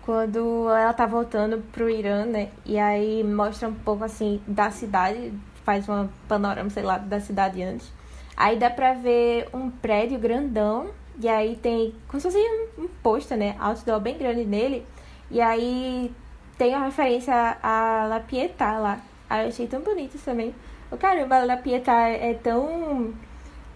[0.04, 2.50] Quando ela tá voltando pro Irã, né?
[2.66, 5.32] E aí mostra um pouco assim da cidade,
[5.64, 7.92] faz uma panorama, sei lá, da cidade antes.
[8.36, 10.90] Aí dá pra ver um prédio grandão,
[11.20, 12.40] e aí tem como se fosse
[12.78, 13.56] um, pôster, né?
[13.60, 14.86] Outdoor bem grande nele.
[15.30, 16.14] E aí
[16.58, 19.00] tem a referência a La Pietà lá.
[19.30, 20.54] Aí eu achei tão bonito isso também.
[20.92, 23.14] O caramba, a La Pietà é tão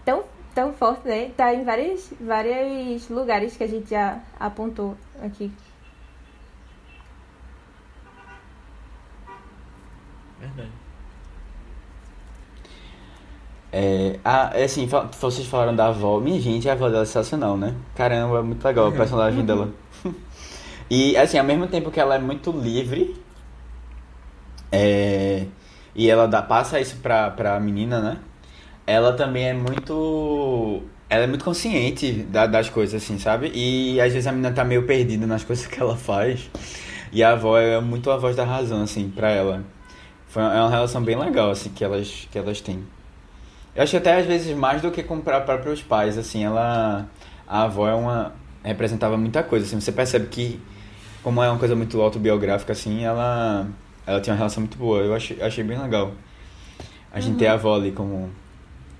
[0.04, 0.24] tão,
[0.54, 1.30] tão forte, né?
[1.36, 5.52] Tá em vários, vários lugares que a gente já apontou aqui.
[10.40, 10.72] Verdade.
[13.72, 16.18] É, ah, é assim, fa- vocês falaram da avó.
[16.20, 17.74] Minha gente, a avó dela é sensacional, né?
[17.94, 19.68] Caramba, é muito legal o personagem dela.
[20.90, 23.14] E, assim, ao mesmo tempo que ela é muito livre,
[24.70, 25.46] é,
[25.94, 28.18] e ela dá, passa isso pra, pra menina, né?
[28.86, 30.82] Ela também é muito.
[31.10, 33.50] Ela é muito consciente da- das coisas, assim, sabe?
[33.54, 36.50] E às vezes a menina tá meio perdida nas coisas que ela faz.
[37.12, 39.62] E a avó é muito a voz da razão, assim, pra ela.
[40.28, 42.82] Foi, é uma relação bem legal, assim, que elas, que elas têm.
[43.74, 47.08] Eu acho que até às vezes mais do que com pra próprios pais, assim, ela.
[47.46, 48.32] A avó é uma.
[48.62, 50.60] representava muita coisa, assim, você percebe que,
[51.22, 53.66] como é uma coisa muito autobiográfica, assim, ela.
[54.06, 55.00] Ela tinha uma relação muito boa.
[55.00, 56.12] Eu achei, achei bem legal.
[57.12, 58.30] A gente ter a avó ali como,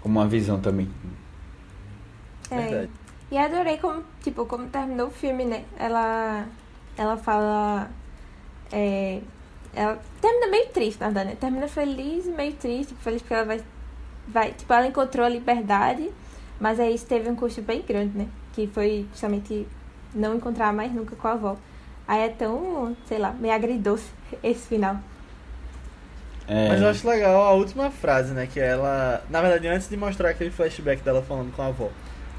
[0.00, 0.88] como uma visão também.
[2.50, 2.56] É.
[2.56, 2.90] Verdade.
[3.30, 5.64] E adorei como, tipo, como terminou o filme, né?
[5.78, 6.46] Ela.
[6.96, 7.90] Ela fala.
[8.72, 9.20] É,
[9.74, 11.36] ela termina meio triste, na verdade, né?
[11.36, 13.62] Termina feliz e meio triste, tipo, feliz porque ela vai.
[14.28, 16.10] Vai tipo, ela encontrou a liberdade,
[16.60, 18.28] mas aí isso teve um custo bem grande, né?
[18.52, 19.66] Que foi justamente
[20.14, 21.56] não encontrar mais nunca com a avó.
[22.06, 24.10] Aí é tão, sei lá, meio agridoce
[24.42, 24.98] esse final.
[26.46, 28.46] É, Mas eu acho legal a última frase, né?
[28.46, 29.22] Que ela.
[29.28, 31.90] Na verdade, antes de mostrar aquele flashback dela falando com a avó.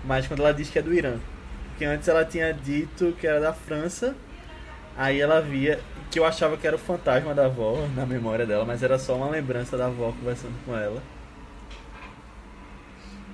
[0.04, 1.20] Mas quando ela diz que é do Irã.
[1.70, 4.16] Porque antes ela tinha dito que era da França.
[4.98, 5.80] Aí ela via.
[6.12, 9.16] Que eu achava que era o fantasma da avó na memória dela, mas era só
[9.16, 11.02] uma lembrança da avó conversando com ela.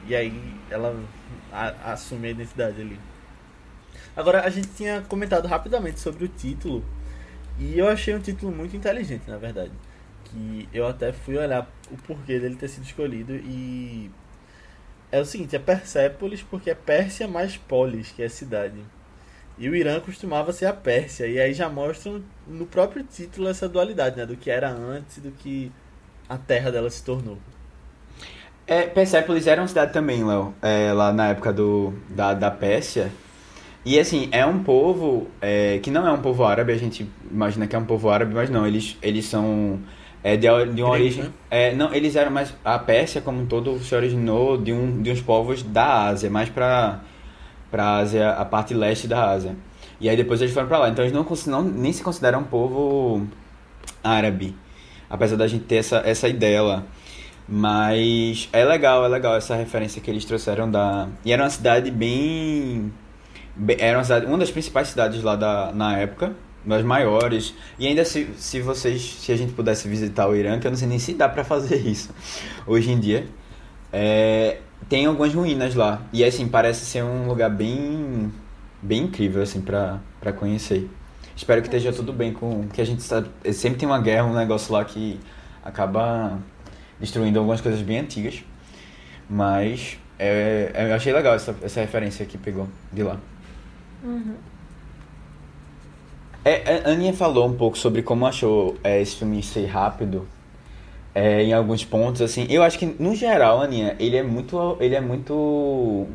[0.08, 0.34] E aí
[0.70, 0.96] ela
[1.52, 3.00] a- assume a identidade ali.
[4.16, 6.84] Agora, a gente tinha comentado rapidamente sobre o título.
[7.60, 9.72] E eu achei um título muito inteligente, na verdade.
[10.26, 14.12] Que eu até fui olhar o porquê dele ter sido escolhido e.
[15.12, 18.84] É o seguinte, é Persépolis porque é Pérsia mais Polis, que é cidade.
[19.58, 21.28] E o Irã costumava ser a Pérsia.
[21.28, 24.26] E aí já mostram no próprio título essa dualidade, né?
[24.26, 25.72] Do que era antes e do que
[26.30, 27.40] a terra dela se tornou.
[28.68, 33.12] É, Persépolis era uma cidade também, Léo, é, lá na época do, da, da Pérsia.
[33.86, 37.68] E assim, é um povo é, que não é um povo árabe, a gente imagina
[37.68, 39.80] que é um povo árabe, mas não, eles, eles são
[40.24, 41.24] é, de, de uma Grego, origem.
[41.26, 41.30] né?
[41.52, 42.52] É, não, eles eram mais.
[42.66, 46.50] A Pérsia, como um todo, se originou de, um, de uns povos da Ásia, mais
[46.50, 47.02] pra,
[47.70, 49.56] pra Ásia, a parte leste da Ásia.
[50.02, 50.90] E aí depois eles foram pra lá.
[50.90, 53.28] Então eles não, não nem se consideram um povo
[54.04, 54.56] árabe,
[55.08, 56.84] apesar da gente ter essa, essa ideia lá.
[57.48, 61.08] Mas é legal, é legal essa referência que eles trouxeram da.
[61.24, 62.92] E era uma cidade bem.
[63.78, 66.34] Era uma, cidade, uma das principais cidades lá da, na época,
[66.66, 67.54] das maiores.
[67.78, 69.02] E ainda se, se vocês.
[69.02, 71.44] Se a gente pudesse visitar o Irã, que eu não sei nem se dá pra
[71.44, 72.10] fazer isso
[72.66, 73.28] hoje em dia.
[73.94, 74.58] é,
[74.90, 76.02] tem algumas ruínas lá.
[76.12, 78.32] E assim, parece ser um lugar bem.
[78.82, 80.90] bem incrível, assim, pra, pra conhecer.
[81.36, 82.68] Espero que esteja tudo bem com.
[82.70, 83.30] Que a gente sabe.
[83.54, 85.20] Sempre tem uma guerra, um negócio lá que
[85.64, 86.40] acaba
[87.00, 88.44] destruindo algumas coisas bem antigas.
[89.30, 93.18] Mas é, é- eu achei legal essa, essa referência que pegou de lá.
[94.04, 94.36] Uhum.
[96.44, 100.28] É, a Aninha falou um pouco sobre como achou é, esse filme ser rápido
[101.16, 102.46] é, em alguns pontos, assim.
[102.50, 104.78] Eu acho que, no geral, Aninha, ele é muito.
[104.80, 106.08] Ele é muito.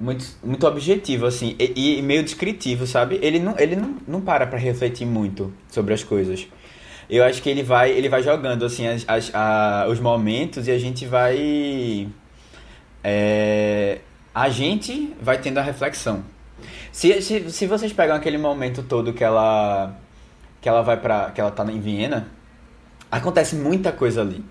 [0.00, 3.20] Muito, muito objetivo, assim, e, e meio descritivo, sabe?
[3.22, 6.48] Ele não, ele não, não para pra refletir muito sobre as coisas.
[7.10, 10.70] Eu acho que ele vai, ele vai jogando, assim, as, as- a- os momentos e
[10.70, 12.08] a gente vai.
[13.04, 14.00] é,
[14.34, 16.24] a gente vai tendo a reflexão.
[16.90, 19.94] Se, se, se vocês pegam aquele momento todo que ela
[20.60, 22.28] que ela vai para que ela tá em Viena,
[23.10, 24.44] acontece muita coisa ali.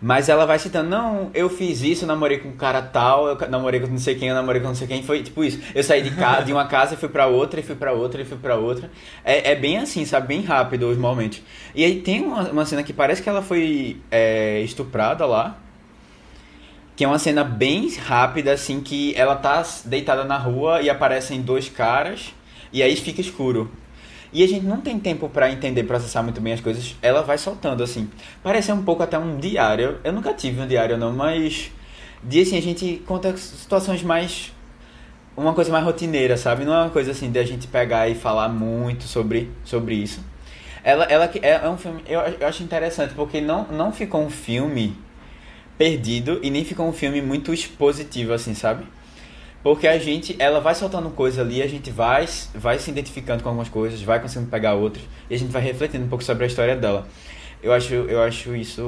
[0.00, 3.80] Mas ela vai citando, não, eu fiz isso, namorei com um cara tal, eu namorei
[3.80, 5.60] com não sei quem, eu namorei com não sei quem, foi tipo isso.
[5.74, 8.20] Eu saí de, ca de uma casa e fui pra outra, e fui pra outra,
[8.20, 8.90] e fui pra outra.
[9.24, 10.28] É, é bem assim, sabe?
[10.28, 11.40] Bem rápido os momentos.
[11.74, 15.58] E aí tem uma, uma cena que parece que ela foi é, estuprada lá.
[16.96, 21.42] Que é uma cena bem rápida, assim, que ela tá deitada na rua e aparecem
[21.42, 22.32] dois caras,
[22.72, 23.70] e aí fica escuro.
[24.34, 26.96] E a gente não tem tempo pra entender, processar muito bem as coisas.
[27.00, 28.10] Ela vai soltando, assim.
[28.42, 29.98] Parece um pouco até um diário.
[30.02, 31.70] Eu nunca tive um diário, não, mas...
[32.22, 34.52] De, assim, a gente conta situações mais...
[35.36, 36.64] Uma coisa mais rotineira, sabe?
[36.64, 40.20] Não é uma coisa, assim, de a gente pegar e falar muito sobre, sobre isso.
[40.82, 42.02] Ela, ela que- é um filme...
[42.06, 44.96] Eu, eu acho interessante, porque não, não ficou um filme
[45.78, 48.84] perdido e nem ficou um filme muito expositivo, assim, sabe?
[49.64, 53.48] Porque a gente, ela vai soltando coisa ali, a gente vai, vai se identificando com
[53.48, 56.46] algumas coisas, vai conseguindo pegar outras, e a gente vai refletindo um pouco sobre a
[56.46, 57.08] história dela.
[57.62, 58.82] Eu acho, eu acho isso,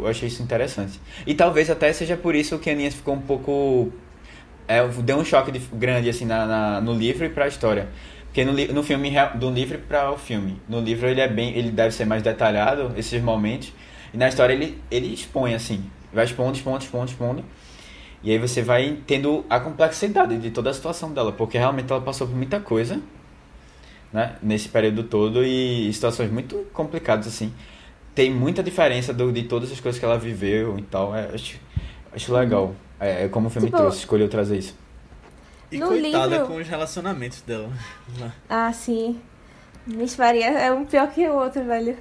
[0.00, 0.98] eu achei isso interessante.
[1.26, 3.92] E talvez até seja por isso que a Aninha ficou um pouco,
[4.66, 7.88] é, deu um choque de- grande assim na, na- no livro e pra história.
[8.26, 11.70] Porque no, no filme, do livro para o filme, no livro ele é bem, ele
[11.70, 13.70] deve ser mais detalhado esses momentos,
[14.14, 17.44] e na história ele, ele expõe assim, vai expondo, expondo, expondo, expondo.
[18.22, 22.00] E aí você vai tendo a complexidade de toda a situação dela, porque realmente ela
[22.00, 23.00] passou por muita coisa,
[24.12, 27.52] né, nesse período todo e situações muito complicadas assim.
[28.14, 31.16] Tem muita diferença do, de todas as coisas que ela viveu e tal.
[31.16, 31.58] É, acho,
[32.14, 32.74] acho legal.
[33.00, 34.76] É, é como o filme Tipo, trouxe, escolheu trazer isso.
[35.70, 37.70] E No coitada livro- com os relacionamentos dela.
[38.48, 39.18] Ah, sim.
[39.86, 41.96] Miss Maria é um pior que o outro, velho.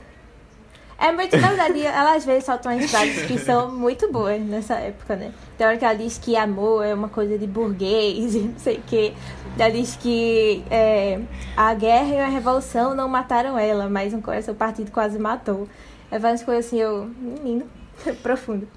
[1.02, 5.16] É muito, verdade, ela às vezes solta umas frases que são muito boas nessa época,
[5.16, 5.34] né?
[5.58, 8.78] Tem hora que ela diz que amor é uma coisa de burguês e não sei
[8.78, 9.14] o quê.
[9.58, 11.20] Ela diz que é,
[11.58, 15.68] a guerra e a revolução não mataram ela, mas um coração partido quase matou.
[16.12, 17.10] É várias coisas assim, eu.
[17.18, 17.68] Menino,
[18.22, 18.68] profundo.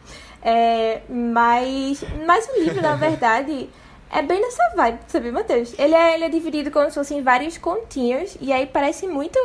[0.42, 3.68] É, mas, mas o livro, na verdade,
[4.10, 5.74] é bem nessa vibe, sabe, Matheus?
[5.78, 9.38] Ele é, ele é dividido como se fossem vários continhos, e aí parece muito.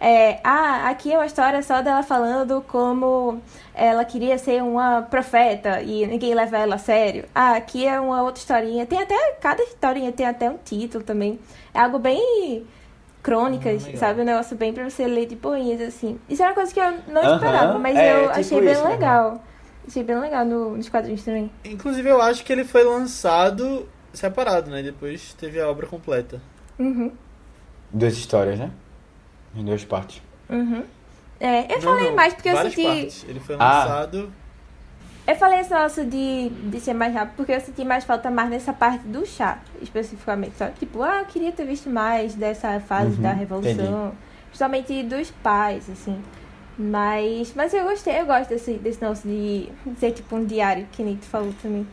[0.00, 3.40] É, ah, aqui é uma história só dela falando como
[3.74, 7.26] ela queria ser uma profeta e ninguém leva ela a sério.
[7.34, 8.86] Ah, aqui é uma outra historinha.
[8.86, 9.32] Tem até.
[9.40, 11.38] Cada historinha tem até um título também.
[11.74, 12.66] É algo bem
[13.22, 14.22] crônicas, Hum, sabe?
[14.22, 16.18] Um negócio bem pra você ler de boinhas, assim.
[16.28, 18.84] Isso é uma coisa que eu não esperava, mas é, eu tipo achei bem isso,
[18.84, 18.90] né?
[18.90, 19.44] legal.
[19.86, 21.50] Achei bem legal no, nos quadrinhos também.
[21.64, 24.82] Inclusive, eu acho que ele foi lançado separado, né?
[24.82, 26.40] Depois teve a obra completa.
[26.78, 27.12] Uhum,
[27.92, 28.70] Duas histórias, né?
[29.54, 30.22] Em duas partes.
[30.48, 30.82] uhum.
[31.42, 32.82] É, eu Não, falei não, mais porque eu senti.
[32.82, 33.24] partes.
[33.26, 33.84] Ele foi Ah.
[33.84, 34.30] lançado.
[35.26, 38.50] Eu falei esse negócio de, de ser mais rápido porque eu senti mais falta mais
[38.50, 40.56] nessa parte do chá, especificamente.
[40.58, 40.72] Sabe?
[40.78, 44.12] Tipo, ah, eu queria ter visto mais dessa fase Uhum, da Revolução.
[44.48, 46.20] Principalmente dos pais, assim.
[46.78, 51.02] Mas, mas eu gostei, eu gosto desse, desse negócio de ser tipo um diário, que
[51.02, 51.86] nem tu falou também.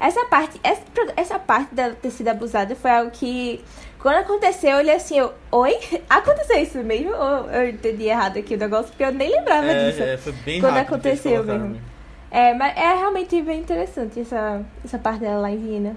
[0.00, 0.82] Essa parte, essa,
[1.16, 3.60] essa parte dela ter sido abusada foi algo que,
[4.04, 5.78] quando aconteceu, eu olhei assim, eu, oi?
[6.10, 7.10] Aconteceu isso mesmo?
[7.16, 8.88] Ou eu entendi errado aqui o negócio?
[8.88, 10.02] Porque eu nem lembrava disso.
[10.02, 11.82] É, é, foi bem Quando rápido aconteceu colocaram mesmo.
[12.30, 15.96] É, mas é realmente bem interessante essa, essa parte dela lá em Viena.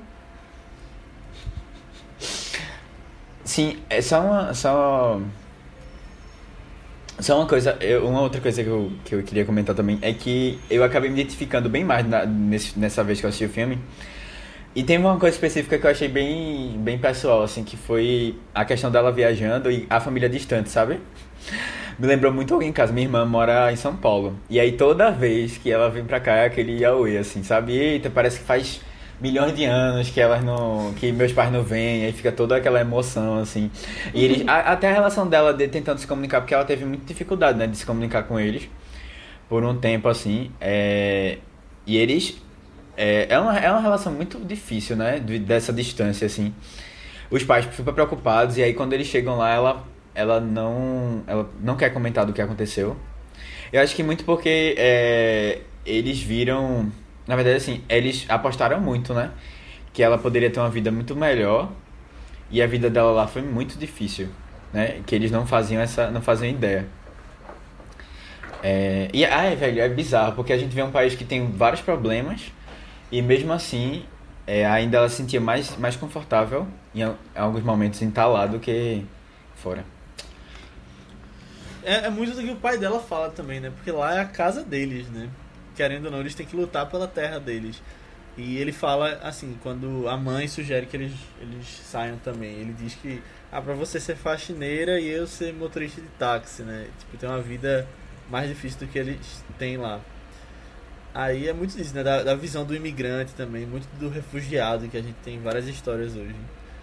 [3.44, 4.54] Sim, é só uma.
[4.54, 5.20] Só,
[7.20, 10.14] só uma coisa, eu- uma outra coisa que eu, que eu queria comentar também é
[10.14, 13.50] que eu acabei me identificando bem mais na- nesse- nessa vez que eu assisti o
[13.50, 13.78] filme.
[14.78, 18.64] E tem uma coisa específica que eu achei bem, bem pessoal, assim, que foi a
[18.64, 21.00] questão dela viajando e a família distante, sabe?
[21.98, 22.94] Me lembrou muito alguém em casa.
[22.94, 24.38] Minha irmã mora em São Paulo.
[24.48, 27.76] E aí toda vez que ela vem pra cá é aquele Yahweh, assim, sabe?
[27.76, 28.80] Eita, parece que faz
[29.20, 30.94] milhões de anos que elas não.
[30.96, 33.72] que meus pais não vêm, aí fica toda aquela emoção, assim.
[34.14, 34.48] E eles.
[34.48, 37.66] a- até a relação dela de tentando se comunicar, porque ela teve muita dificuldade, né,
[37.66, 38.70] de se comunicar com eles
[39.50, 40.52] por um tempo, assim.
[40.62, 41.40] É,
[41.88, 42.40] e eles.
[42.98, 45.20] É, é, uma, é uma relação muito difícil, né?
[45.20, 46.54] de- dessa distância, assim.
[47.30, 49.84] Os pais super preocupados, e aí quando eles chegam lá, ela,
[50.16, 51.24] ela não.
[51.28, 52.98] Ela não quer comentar do que aconteceu.
[53.72, 56.92] Eu acho que muito porque é, eles viram.
[57.28, 59.32] Na verdade, assim, eles apostaram muito, né?
[59.94, 61.70] Que ela poderia ter uma vida muito melhor.
[62.50, 64.30] E a vida dela lá foi muito difícil,
[64.74, 65.02] né?
[65.06, 66.10] Que eles não faziam essa.
[66.10, 66.88] não faziam ideia.
[68.64, 71.82] É, e ai, velho, é bizarro, porque a gente vê um país que tem vários
[71.82, 72.52] problemas
[73.12, 74.06] e mesmo assim
[74.46, 78.46] é, ainda ela se sentia mais, mais confortável em, em alguns momentos em estar lá
[78.46, 79.06] do que
[79.56, 79.84] fora.
[81.84, 83.72] É, é muito do que o pai dela fala também, né?
[83.76, 85.30] Porque lá é a casa deles, né?
[85.76, 87.82] Querendo ou não, eles têm que lutar pela terra deles.
[88.38, 92.94] E ele fala assim, quando a mãe sugere que eles, eles saiam também, ele diz
[92.94, 96.88] que ah, pra você ser faxineira e eu ser motorista de táxi, né?
[97.00, 97.88] Tipo, ter uma vida
[98.30, 100.00] mais difícil do que eles têm lá.
[101.18, 102.04] Aí é muito disso, né?
[102.04, 105.68] Da, da visão do imigrante também, muito do refugiado que a gente tem em várias
[105.68, 106.36] histórias hoje.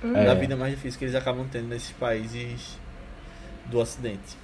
[0.02, 0.16] Hum.
[0.16, 0.24] É.
[0.24, 2.76] Da vida mais difícil que eles acabam tendo nesses países
[3.66, 4.36] do ocidente.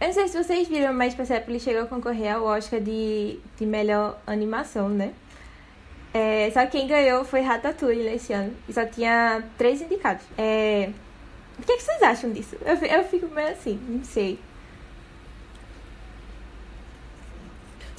[0.00, 3.66] Eu não sei se vocês viram, mas Persepolis chegou a concorrer ao Oscar de, de
[3.66, 5.12] melhor animação, né?
[6.14, 8.54] É, só que quem ganhou foi Ratatouille esse ano.
[8.66, 10.24] E só tinha três indicados.
[10.38, 10.88] É,
[11.58, 12.56] o que, que vocês acham disso?
[12.64, 14.38] Eu, eu fico meio assim, não sei.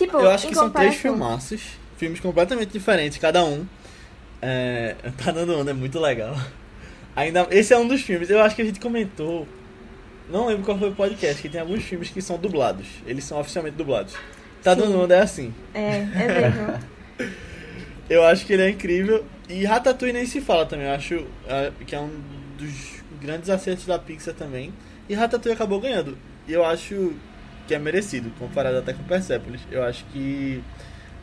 [0.05, 1.61] Tipo, Eu acho que são três filmaços,
[1.97, 3.65] filmes completamente diferentes, cada um.
[4.41, 6.35] É, tá dando onda, é muito legal.
[7.15, 9.47] Ainda, esse é um dos filmes, eu acho que a gente comentou,
[10.29, 13.39] não lembro qual foi o podcast, que tem alguns filmes que são dublados, eles são
[13.39, 14.13] oficialmente dublados.
[14.63, 14.81] Tá Sim.
[14.81, 15.53] dando onda é assim.
[15.73, 17.33] É, é mesmo.
[18.09, 19.25] Eu acho que ele é incrível.
[19.49, 20.87] E Ratatouille nem se fala também.
[20.87, 22.11] Eu acho é, que é um
[22.57, 24.73] dos grandes acertos da Pixar também.
[25.07, 26.17] E Ratatouille acabou ganhando.
[26.47, 27.13] E eu acho
[27.67, 29.61] que é merecido, comparado até com Persepolis.
[29.71, 30.61] Eu acho que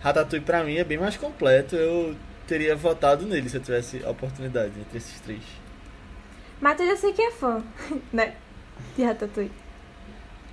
[0.01, 1.77] Ratatouille pra mim é bem mais completo.
[1.77, 2.15] Eu
[2.47, 5.43] teria votado nele se eu tivesse a oportunidade entre esses três.
[6.61, 7.63] Matheus, eu sei que é fã,
[8.13, 8.35] né?
[8.97, 9.53] De Ratatouille.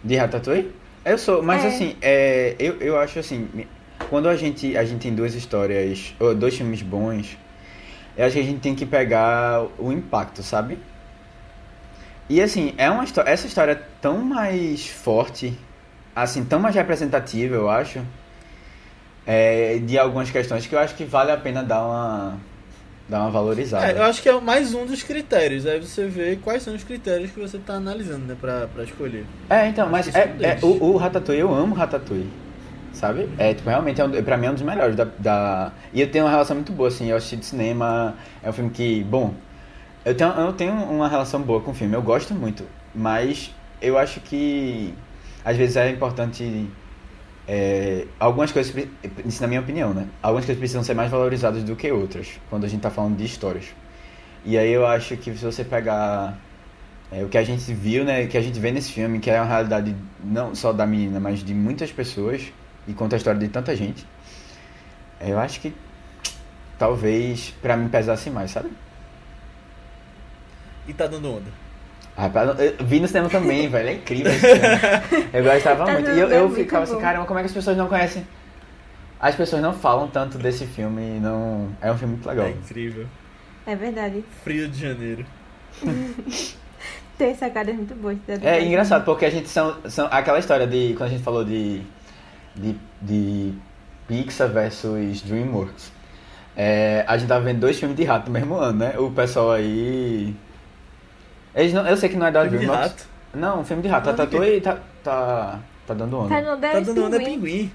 [0.03, 0.73] De Ratatouille?
[1.03, 1.67] Eu sou, mas É.
[1.67, 3.47] assim, é, eu, eu acho assim,
[4.09, 7.37] quando a gente, a gente tem duas histórias, ou dois filmes bons,
[8.17, 10.77] eu acho que a gente tem que pegar o impacto, sabe?
[12.29, 15.57] E assim, é uma história, essa história é tão mais forte,
[16.23, 17.99] assim, tão mais representativa, eu acho,
[19.25, 22.37] é, de algumas questões que eu acho que vale a pena dar uma,
[23.07, 23.87] dar uma valorizada.
[23.87, 25.65] É, eu acho que é mais um dos critérios.
[25.65, 29.25] Aí você vê quais são os critérios que você tá analisando, né, pra, pra escolher.
[29.49, 32.29] É, então, mas é, é é, o, o Ratatouille, eu amo Ratatouille.
[32.93, 33.29] Sabe?
[33.37, 35.71] É, tipo, realmente, é um, pra mim é um dos melhores da, da...
[35.93, 38.71] E eu tenho uma relação muito boa, assim, eu assisti de cinema, é um filme
[38.71, 39.35] que, bom,
[40.03, 42.63] eu tenho, eu tenho uma relação boa com o filme, eu gosto muito,
[42.95, 44.95] mas eu acho que,
[45.47, 46.69] às vezes é importante,
[47.47, 48.75] é, algumas coisas,
[49.25, 50.05] isso na minha opinião, né?
[50.21, 53.23] Algumas coisas precisam ser mais valorizadas do que outras, quando a gente tá falando de
[53.23, 53.67] histórias.
[54.43, 56.37] E aí eu acho que se você pegar
[57.09, 59.31] é, o que a gente viu, né, o que a gente vê nesse filme, que
[59.31, 62.51] é uma realidade não só da menina, mas de muitas pessoas,
[62.85, 64.05] e conta a história de tanta gente,
[65.17, 65.73] é, eu acho que
[66.77, 68.69] talvez pra mim pesasse mais, sabe?
[70.85, 71.66] E tá dando onda.
[72.17, 73.89] Rapaz, eu vi no cinema também, velho.
[73.89, 75.27] É incrível esse filme.
[75.31, 76.09] Eu gostava Tá muito.
[76.09, 78.25] E eu, bem, eu muito ficava assim, caramba, como é que as pessoas não conhecem?
[79.19, 81.69] As pessoas não falam tanto desse filme e não.
[81.81, 82.47] É um filme muito legal.
[82.47, 83.05] É incrível.
[83.65, 84.23] É verdade.
[84.43, 85.25] Frio de janeiro.
[87.17, 88.17] Tem sacadas muito boas.
[88.43, 91.81] É engraçado, porque a gente são, são aquela história de quando a gente falou de,
[92.55, 93.53] de, de
[94.07, 95.91] Pixar versus DreamWorks.
[96.55, 98.97] É, a gente tava vendo dois filmes de rato no mesmo ano, né?
[98.99, 100.35] O pessoal aí.
[101.57, 103.05] Eles não, eu sei que não é da Filme de rato.
[103.33, 104.09] Não, filme de rato.
[104.09, 104.37] A Não, do quê?
[104.37, 106.29] Tatuí tá, tá, tá dando onda.
[106.29, 107.71] Tá no Tá Deus dando onda é Pinguim.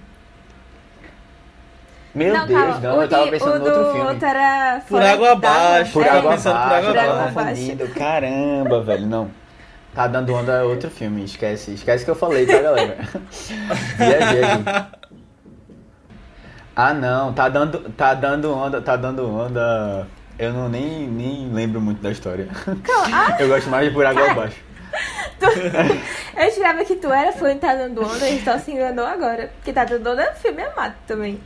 [2.15, 2.81] Meu não, Deus, calma.
[2.81, 4.09] não, o eu tava pensando no outro filme.
[4.11, 5.93] outro era Por água abaixo.
[5.95, 7.35] Por É, água pensando por abaixo, água abaixo.
[7.35, 7.89] confundindo.
[7.89, 9.31] Caramba, velho, não.
[9.95, 11.75] Tá dando onda é outro filme, esquece.
[11.75, 12.99] Esquece que eu falei, tá, galera?
[13.99, 14.65] Viajei aqui.
[16.75, 20.07] Ah, não, tá dando, tá dando onda, tá dando onda.
[20.39, 22.49] Eu não nem, nem lembro muito da história.
[23.13, 23.37] ah!
[23.41, 24.57] Eu gosto mais de Por Água Abaixo.
[26.37, 29.07] Eu jurava que tu era fã de Tá Dando Onda, a gente só se enganou
[29.07, 29.51] agora.
[29.57, 31.41] Porque Tá Dando Onda é um filme amado também.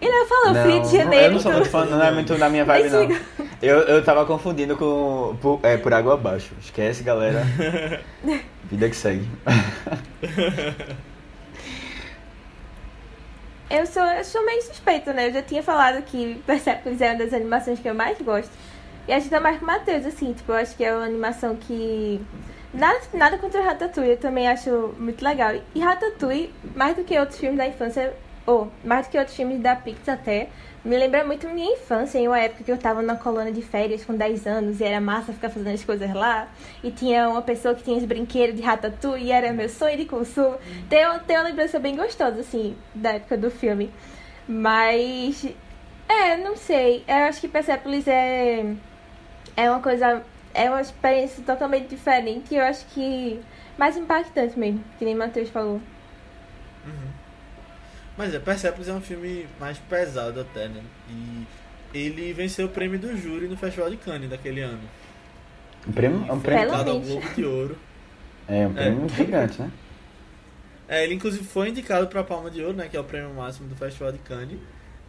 [0.00, 1.24] E não falou Não, Frio de Janeiro.
[1.24, 3.08] eu não sou muito fã, não é muito da minha vibe, não.
[3.62, 6.52] Eu, eu tava confundindo com por, é, por Água Abaixo.
[6.60, 7.42] Esquece, galera.
[8.70, 9.26] Vida que segue.
[13.70, 15.28] Eu sou, eu sou meio suspeita, né?
[15.28, 18.52] Eu já tinha falado que Persepolis é uma das animações que eu mais gosto.
[19.08, 21.04] E a gente é mais com o Matheus, assim, tipo, eu acho que é uma
[21.04, 22.20] animação que.
[22.72, 25.52] Nada, nada contra Ratatouille, eu também acho muito legal.
[25.74, 28.12] E Ratatouille, mais do que outros filmes da infância,
[28.46, 30.48] ou mais do que outros filmes da Pixar até,
[30.84, 34.04] me lembra muito minha infância, em uma época que eu tava na colônia de férias
[34.04, 36.46] com 10 anos e era massa ficar fazendo as coisas lá.
[36.82, 40.04] E tinha uma pessoa que tinha os brinquedos de Ratatouille e era meu sonho de
[40.04, 40.58] consumo.
[40.90, 43.90] Tem, tem uma lembrança bem gostosa, assim, da época do filme.
[44.46, 45.46] Mas.
[46.06, 47.02] É, não sei.
[47.08, 48.74] Eu acho que Persepolis é.
[49.56, 50.22] É uma coisa.
[50.52, 53.40] É uma experiência totalmente diferente e eu acho que.
[53.78, 55.80] Mais impactante mesmo, que nem Matheus falou.
[58.16, 60.82] Mas é, Persepolis é um filme mais pesado até, né?
[61.10, 61.46] E
[61.92, 64.88] ele venceu o prêmio do júri no Festival de Cannes daquele ano.
[65.86, 67.00] Um prêmio, é um prêmio, ao.
[67.00, 67.78] Globo de Ouro.
[68.48, 69.70] é um prêmio gigante, né?
[70.86, 72.88] É, ele inclusive foi indicado para a Palma de Ouro, né?
[72.88, 74.58] Que é o prêmio máximo do Festival de Cannes.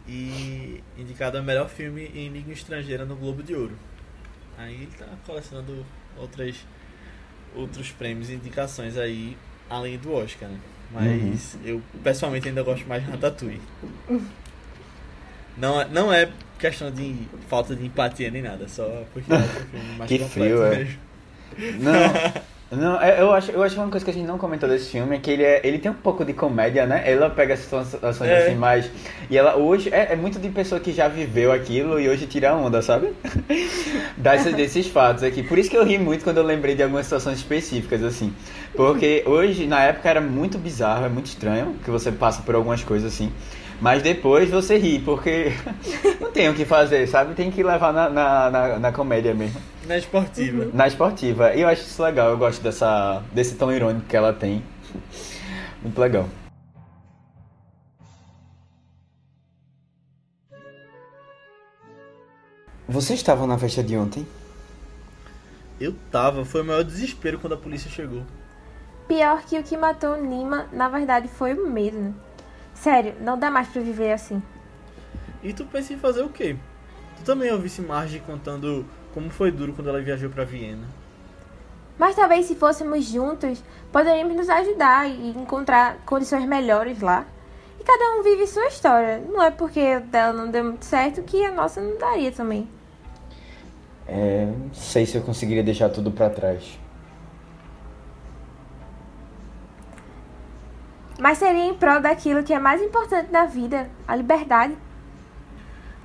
[0.08, 3.76] E indicado a melhor filme em língua estrangeira no Globo de Ouro.
[4.56, 5.84] Aí ele tá colecionando
[6.16, 6.64] outras,
[7.54, 9.36] outros prêmios e indicações aí,
[9.68, 10.58] além do Oscar, né?
[10.90, 13.60] Mas eu pessoalmente ainda gosto mais de Ratatouille.
[15.56, 16.28] Não é, não é
[16.58, 17.14] questão de
[17.48, 20.76] falta de empatia nem nada, só porque o filme mais Que completo frio, é.
[20.78, 20.98] mesmo.
[21.80, 21.92] Não,
[22.70, 25.14] não é- eu, acho, eu acho uma coisa que a gente não comentou desse filme
[25.16, 27.02] é que ele, é, ele tem um pouco de comédia, né?
[27.06, 28.46] Ela pega situações É.
[28.46, 28.90] assim mais.
[29.30, 32.54] E ela hoje é, é muito de pessoa que já viveu aquilo e hoje tira
[32.56, 33.12] onda, sabe?
[34.16, 35.42] Dessas, desses fatos aqui.
[35.42, 38.32] Por isso que eu ri muito quando eu lembrei de algumas situações específicas, assim.
[38.74, 42.82] Porque hoje, na época, era muito bizarro, é muito estranho que você passa por algumas
[42.82, 43.30] coisas assim.
[43.80, 45.52] Mas depois você ri, porque
[46.20, 47.34] não tem o que fazer, sabe?
[47.34, 49.60] Tem que levar na, na, na, na comédia mesmo.
[49.86, 50.70] Na esportiva.
[50.72, 51.54] Na esportiva.
[51.54, 54.62] E eu acho isso legal, eu gosto dessa, desse tom irônico que ela tem.
[55.82, 56.26] Muito legal.
[62.88, 64.26] Vocês estavam na festa de ontem?
[65.78, 68.22] Eu tava, foi o maior desespero quando a polícia chegou.
[69.06, 72.14] Pior que o que matou o Nima, na verdade, foi o medo.
[72.76, 74.42] Sério, não dá mais pra viver assim.
[75.42, 76.56] E tu pensa em fazer o quê?
[77.16, 80.86] Tu também ouvisse Marge contando como foi duro quando ela viajou pra Viena.
[81.98, 87.24] Mas talvez se fôssemos juntos, poderíamos nos ajudar e encontrar condições melhores lá.
[87.80, 89.18] E cada um vive sua história.
[89.18, 92.68] Não é porque a dela não deu muito certo que a nossa não daria também.
[94.06, 96.78] É, não sei se eu conseguiria deixar tudo pra trás.
[101.18, 104.76] Mas seria em prol daquilo que é mais importante na vida, a liberdade.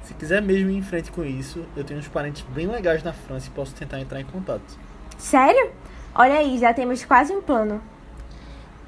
[0.03, 3.13] Se quiser mesmo ir em frente com isso, eu tenho uns parentes bem legais na
[3.13, 4.77] França e posso tentar entrar em contato.
[5.17, 5.71] Sério?
[6.15, 7.81] Olha aí, já temos quase um plano.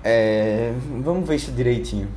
[0.03, 2.09] É, vamos ver isso direitinho.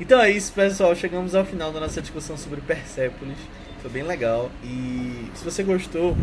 [0.00, 0.94] Então é isso, pessoal.
[0.94, 3.38] Chegamos ao final da nossa discussão sobre Persepolis.
[3.80, 4.50] Foi bem legal.
[4.64, 6.16] E se você gostou,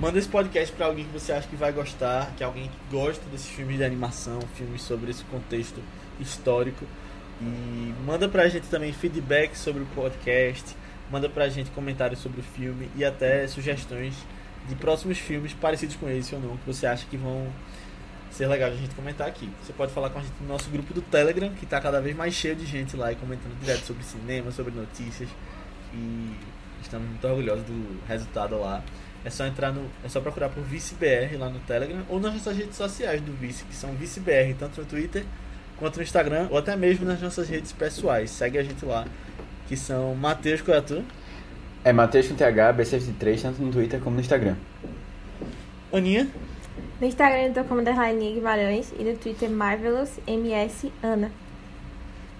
[0.00, 2.96] manda esse podcast pra alguém que você acha que vai gostar, que é alguém que
[2.96, 5.82] gosta desses filmes de animação, filmes sobre esse contexto
[6.20, 6.84] histórico.
[7.40, 10.76] E manda pra gente também feedback sobre o podcast,
[11.10, 14.14] manda pra gente comentários sobre o filme e até sugestões
[14.68, 17.48] de próximos filmes parecidos com esse ou não, que você acha que vão
[18.30, 19.50] ser legal a gente comentar aqui.
[19.64, 22.16] Você pode falar com a gente no nosso grupo do Telegram, que está cada vez
[22.16, 25.28] mais cheio de gente lá e comentando direto sobre cinema, sobre notícias.
[25.92, 26.30] E
[26.82, 28.82] estamos muito orgulhosos do resultado lá.
[29.24, 29.86] É só entrar no.
[30.04, 33.64] É só procurar por ViceBR lá no Telegram ou nas nossas redes sociais do Vice,
[33.64, 35.24] que são ViceBR, tanto no Twitter
[35.76, 38.30] quanto no Instagram, ou até mesmo nas nossas redes pessoais.
[38.30, 39.06] Segue a gente lá,
[39.66, 41.02] que são Matheus Coiatu,
[41.82, 44.56] É Matheus com TH, B73, tanto no Twitter como no Instagram.
[45.92, 46.28] Aninha,
[47.00, 51.30] No Instagram eu tô como underline Guimarães e no Twitter Marvelous MS Ana.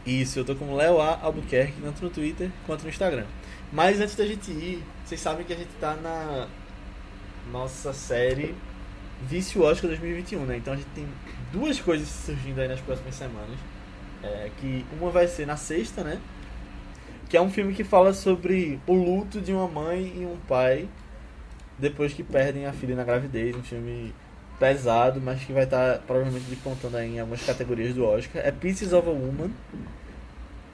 [0.07, 1.19] Isso, eu tô com Léo A.
[1.23, 3.25] Albuquerque, tanto no Twitter quanto no Instagram.
[3.73, 6.49] Mas antes da gente ir, vocês sabem que a gente tá na
[7.53, 8.55] nossa série
[9.23, 10.57] Vício Oscar 2021, né?
[10.57, 11.07] Então a gente tem
[11.53, 13.59] duas coisas surgindo aí nas próximas semanas.
[14.23, 16.21] É, que uma vai ser na sexta, né?
[17.29, 20.89] Que é um filme que fala sobre o luto de uma mãe e um pai
[21.79, 23.55] depois que perdem a filha na gravidez.
[23.55, 24.13] Um filme
[24.59, 28.43] pesado, mas que vai estar provavelmente despontando aí em algumas categorias do Oscar.
[28.45, 29.51] É Pieces of a Woman.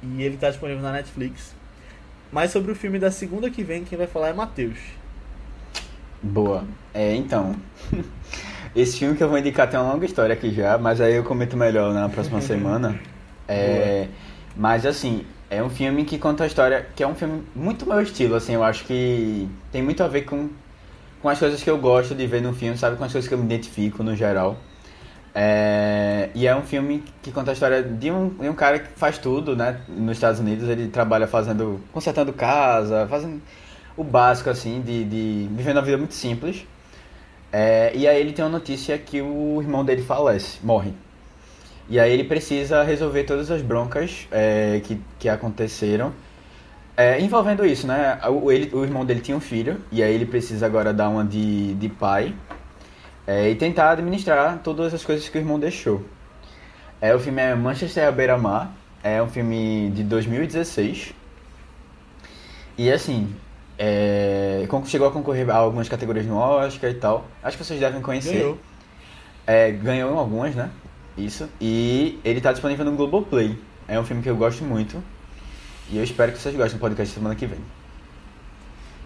[0.02, 1.54] E ele está disponível na Netflix.
[2.32, 4.78] Mas sobre o filme da segunda que vem, quem vai falar é Matheus.
[6.22, 6.64] Boa.
[6.92, 7.54] É, então.
[8.74, 11.24] Esse filme que eu vou indicar tem uma longa história aqui já, mas aí eu
[11.24, 12.98] comento melhor na próxima semana.
[13.48, 14.08] É,
[14.54, 18.00] mas assim, é um filme que conta a história, que é um filme muito meu
[18.02, 20.50] estilo, assim, eu acho que tem muito a ver com,
[21.22, 22.96] com as coisas que eu gosto de ver no filme, sabe?
[22.96, 24.58] Com as coisas que eu me identifico no geral.
[25.38, 28.88] É, e é um filme que conta a história de um, de um cara que
[28.98, 29.82] faz tudo, né?
[29.86, 33.42] Nos Estados Unidos, ele trabalha fazendo, consertando casa, fazendo
[33.94, 36.66] o básico, assim, de, de vivendo uma vida muito simples.
[37.52, 40.94] É, e aí ele tem uma notícia que o irmão dele falece, morre.
[41.86, 46.14] E aí ele precisa resolver todas as broncas é, que, que aconteceram
[46.96, 48.18] é, envolvendo isso, né?
[48.26, 51.22] O, ele, o irmão dele tinha um filho, e aí ele precisa agora dar uma
[51.24, 52.34] de, de pai
[53.26, 56.02] é, e tentar administrar todas as coisas que o irmão deixou.
[57.00, 58.72] É, o filme é Manchester à beira-mar,
[59.02, 61.12] é um filme de 2016.
[62.78, 63.34] E assim,
[63.78, 67.26] é, chegou a concorrer a algumas categorias no Oscar e tal.
[67.42, 68.34] Acho que vocês devem conhecer.
[68.34, 68.58] Ganhou.
[69.46, 70.70] É, ganhou em algumas, né?
[71.16, 71.48] Isso.
[71.60, 73.58] E ele tá disponível no Globoplay.
[73.88, 75.02] É um filme que eu gosto muito.
[75.88, 77.60] E eu espero que vocês gostem do podcast semana que vem.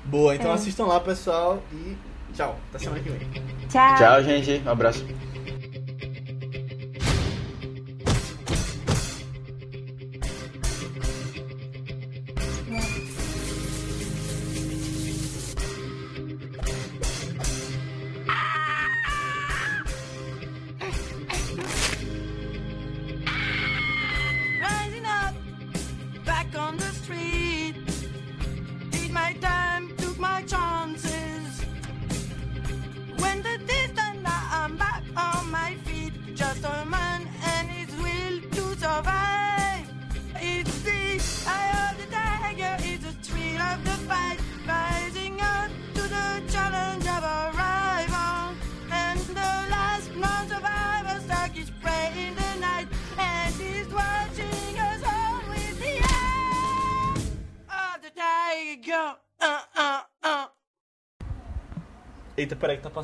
[0.04, 0.54] Boa, então É.
[0.54, 1.62] assistam lá, pessoal.
[1.72, 1.96] E
[2.34, 2.56] tchau.
[2.70, 3.28] Até semana que vem.
[3.68, 3.96] Tchau!
[3.96, 4.62] Tchau, gente.
[4.66, 5.04] Um abraço.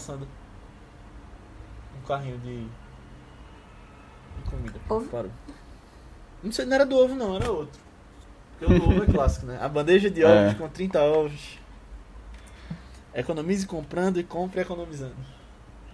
[0.07, 0.29] Passando.
[1.99, 2.65] Um carrinho de.
[2.65, 4.79] de comida.
[4.89, 5.07] Ovo?
[5.09, 5.31] Parou.
[6.43, 7.81] Não sei, não era do ovo, não, era outro.
[8.59, 9.59] Porque o do ovo é clássico, né?
[9.61, 10.27] A bandeja de É.
[10.27, 11.59] ovos com 30 ovos.
[13.13, 15.17] Economize comprando e compre economizando.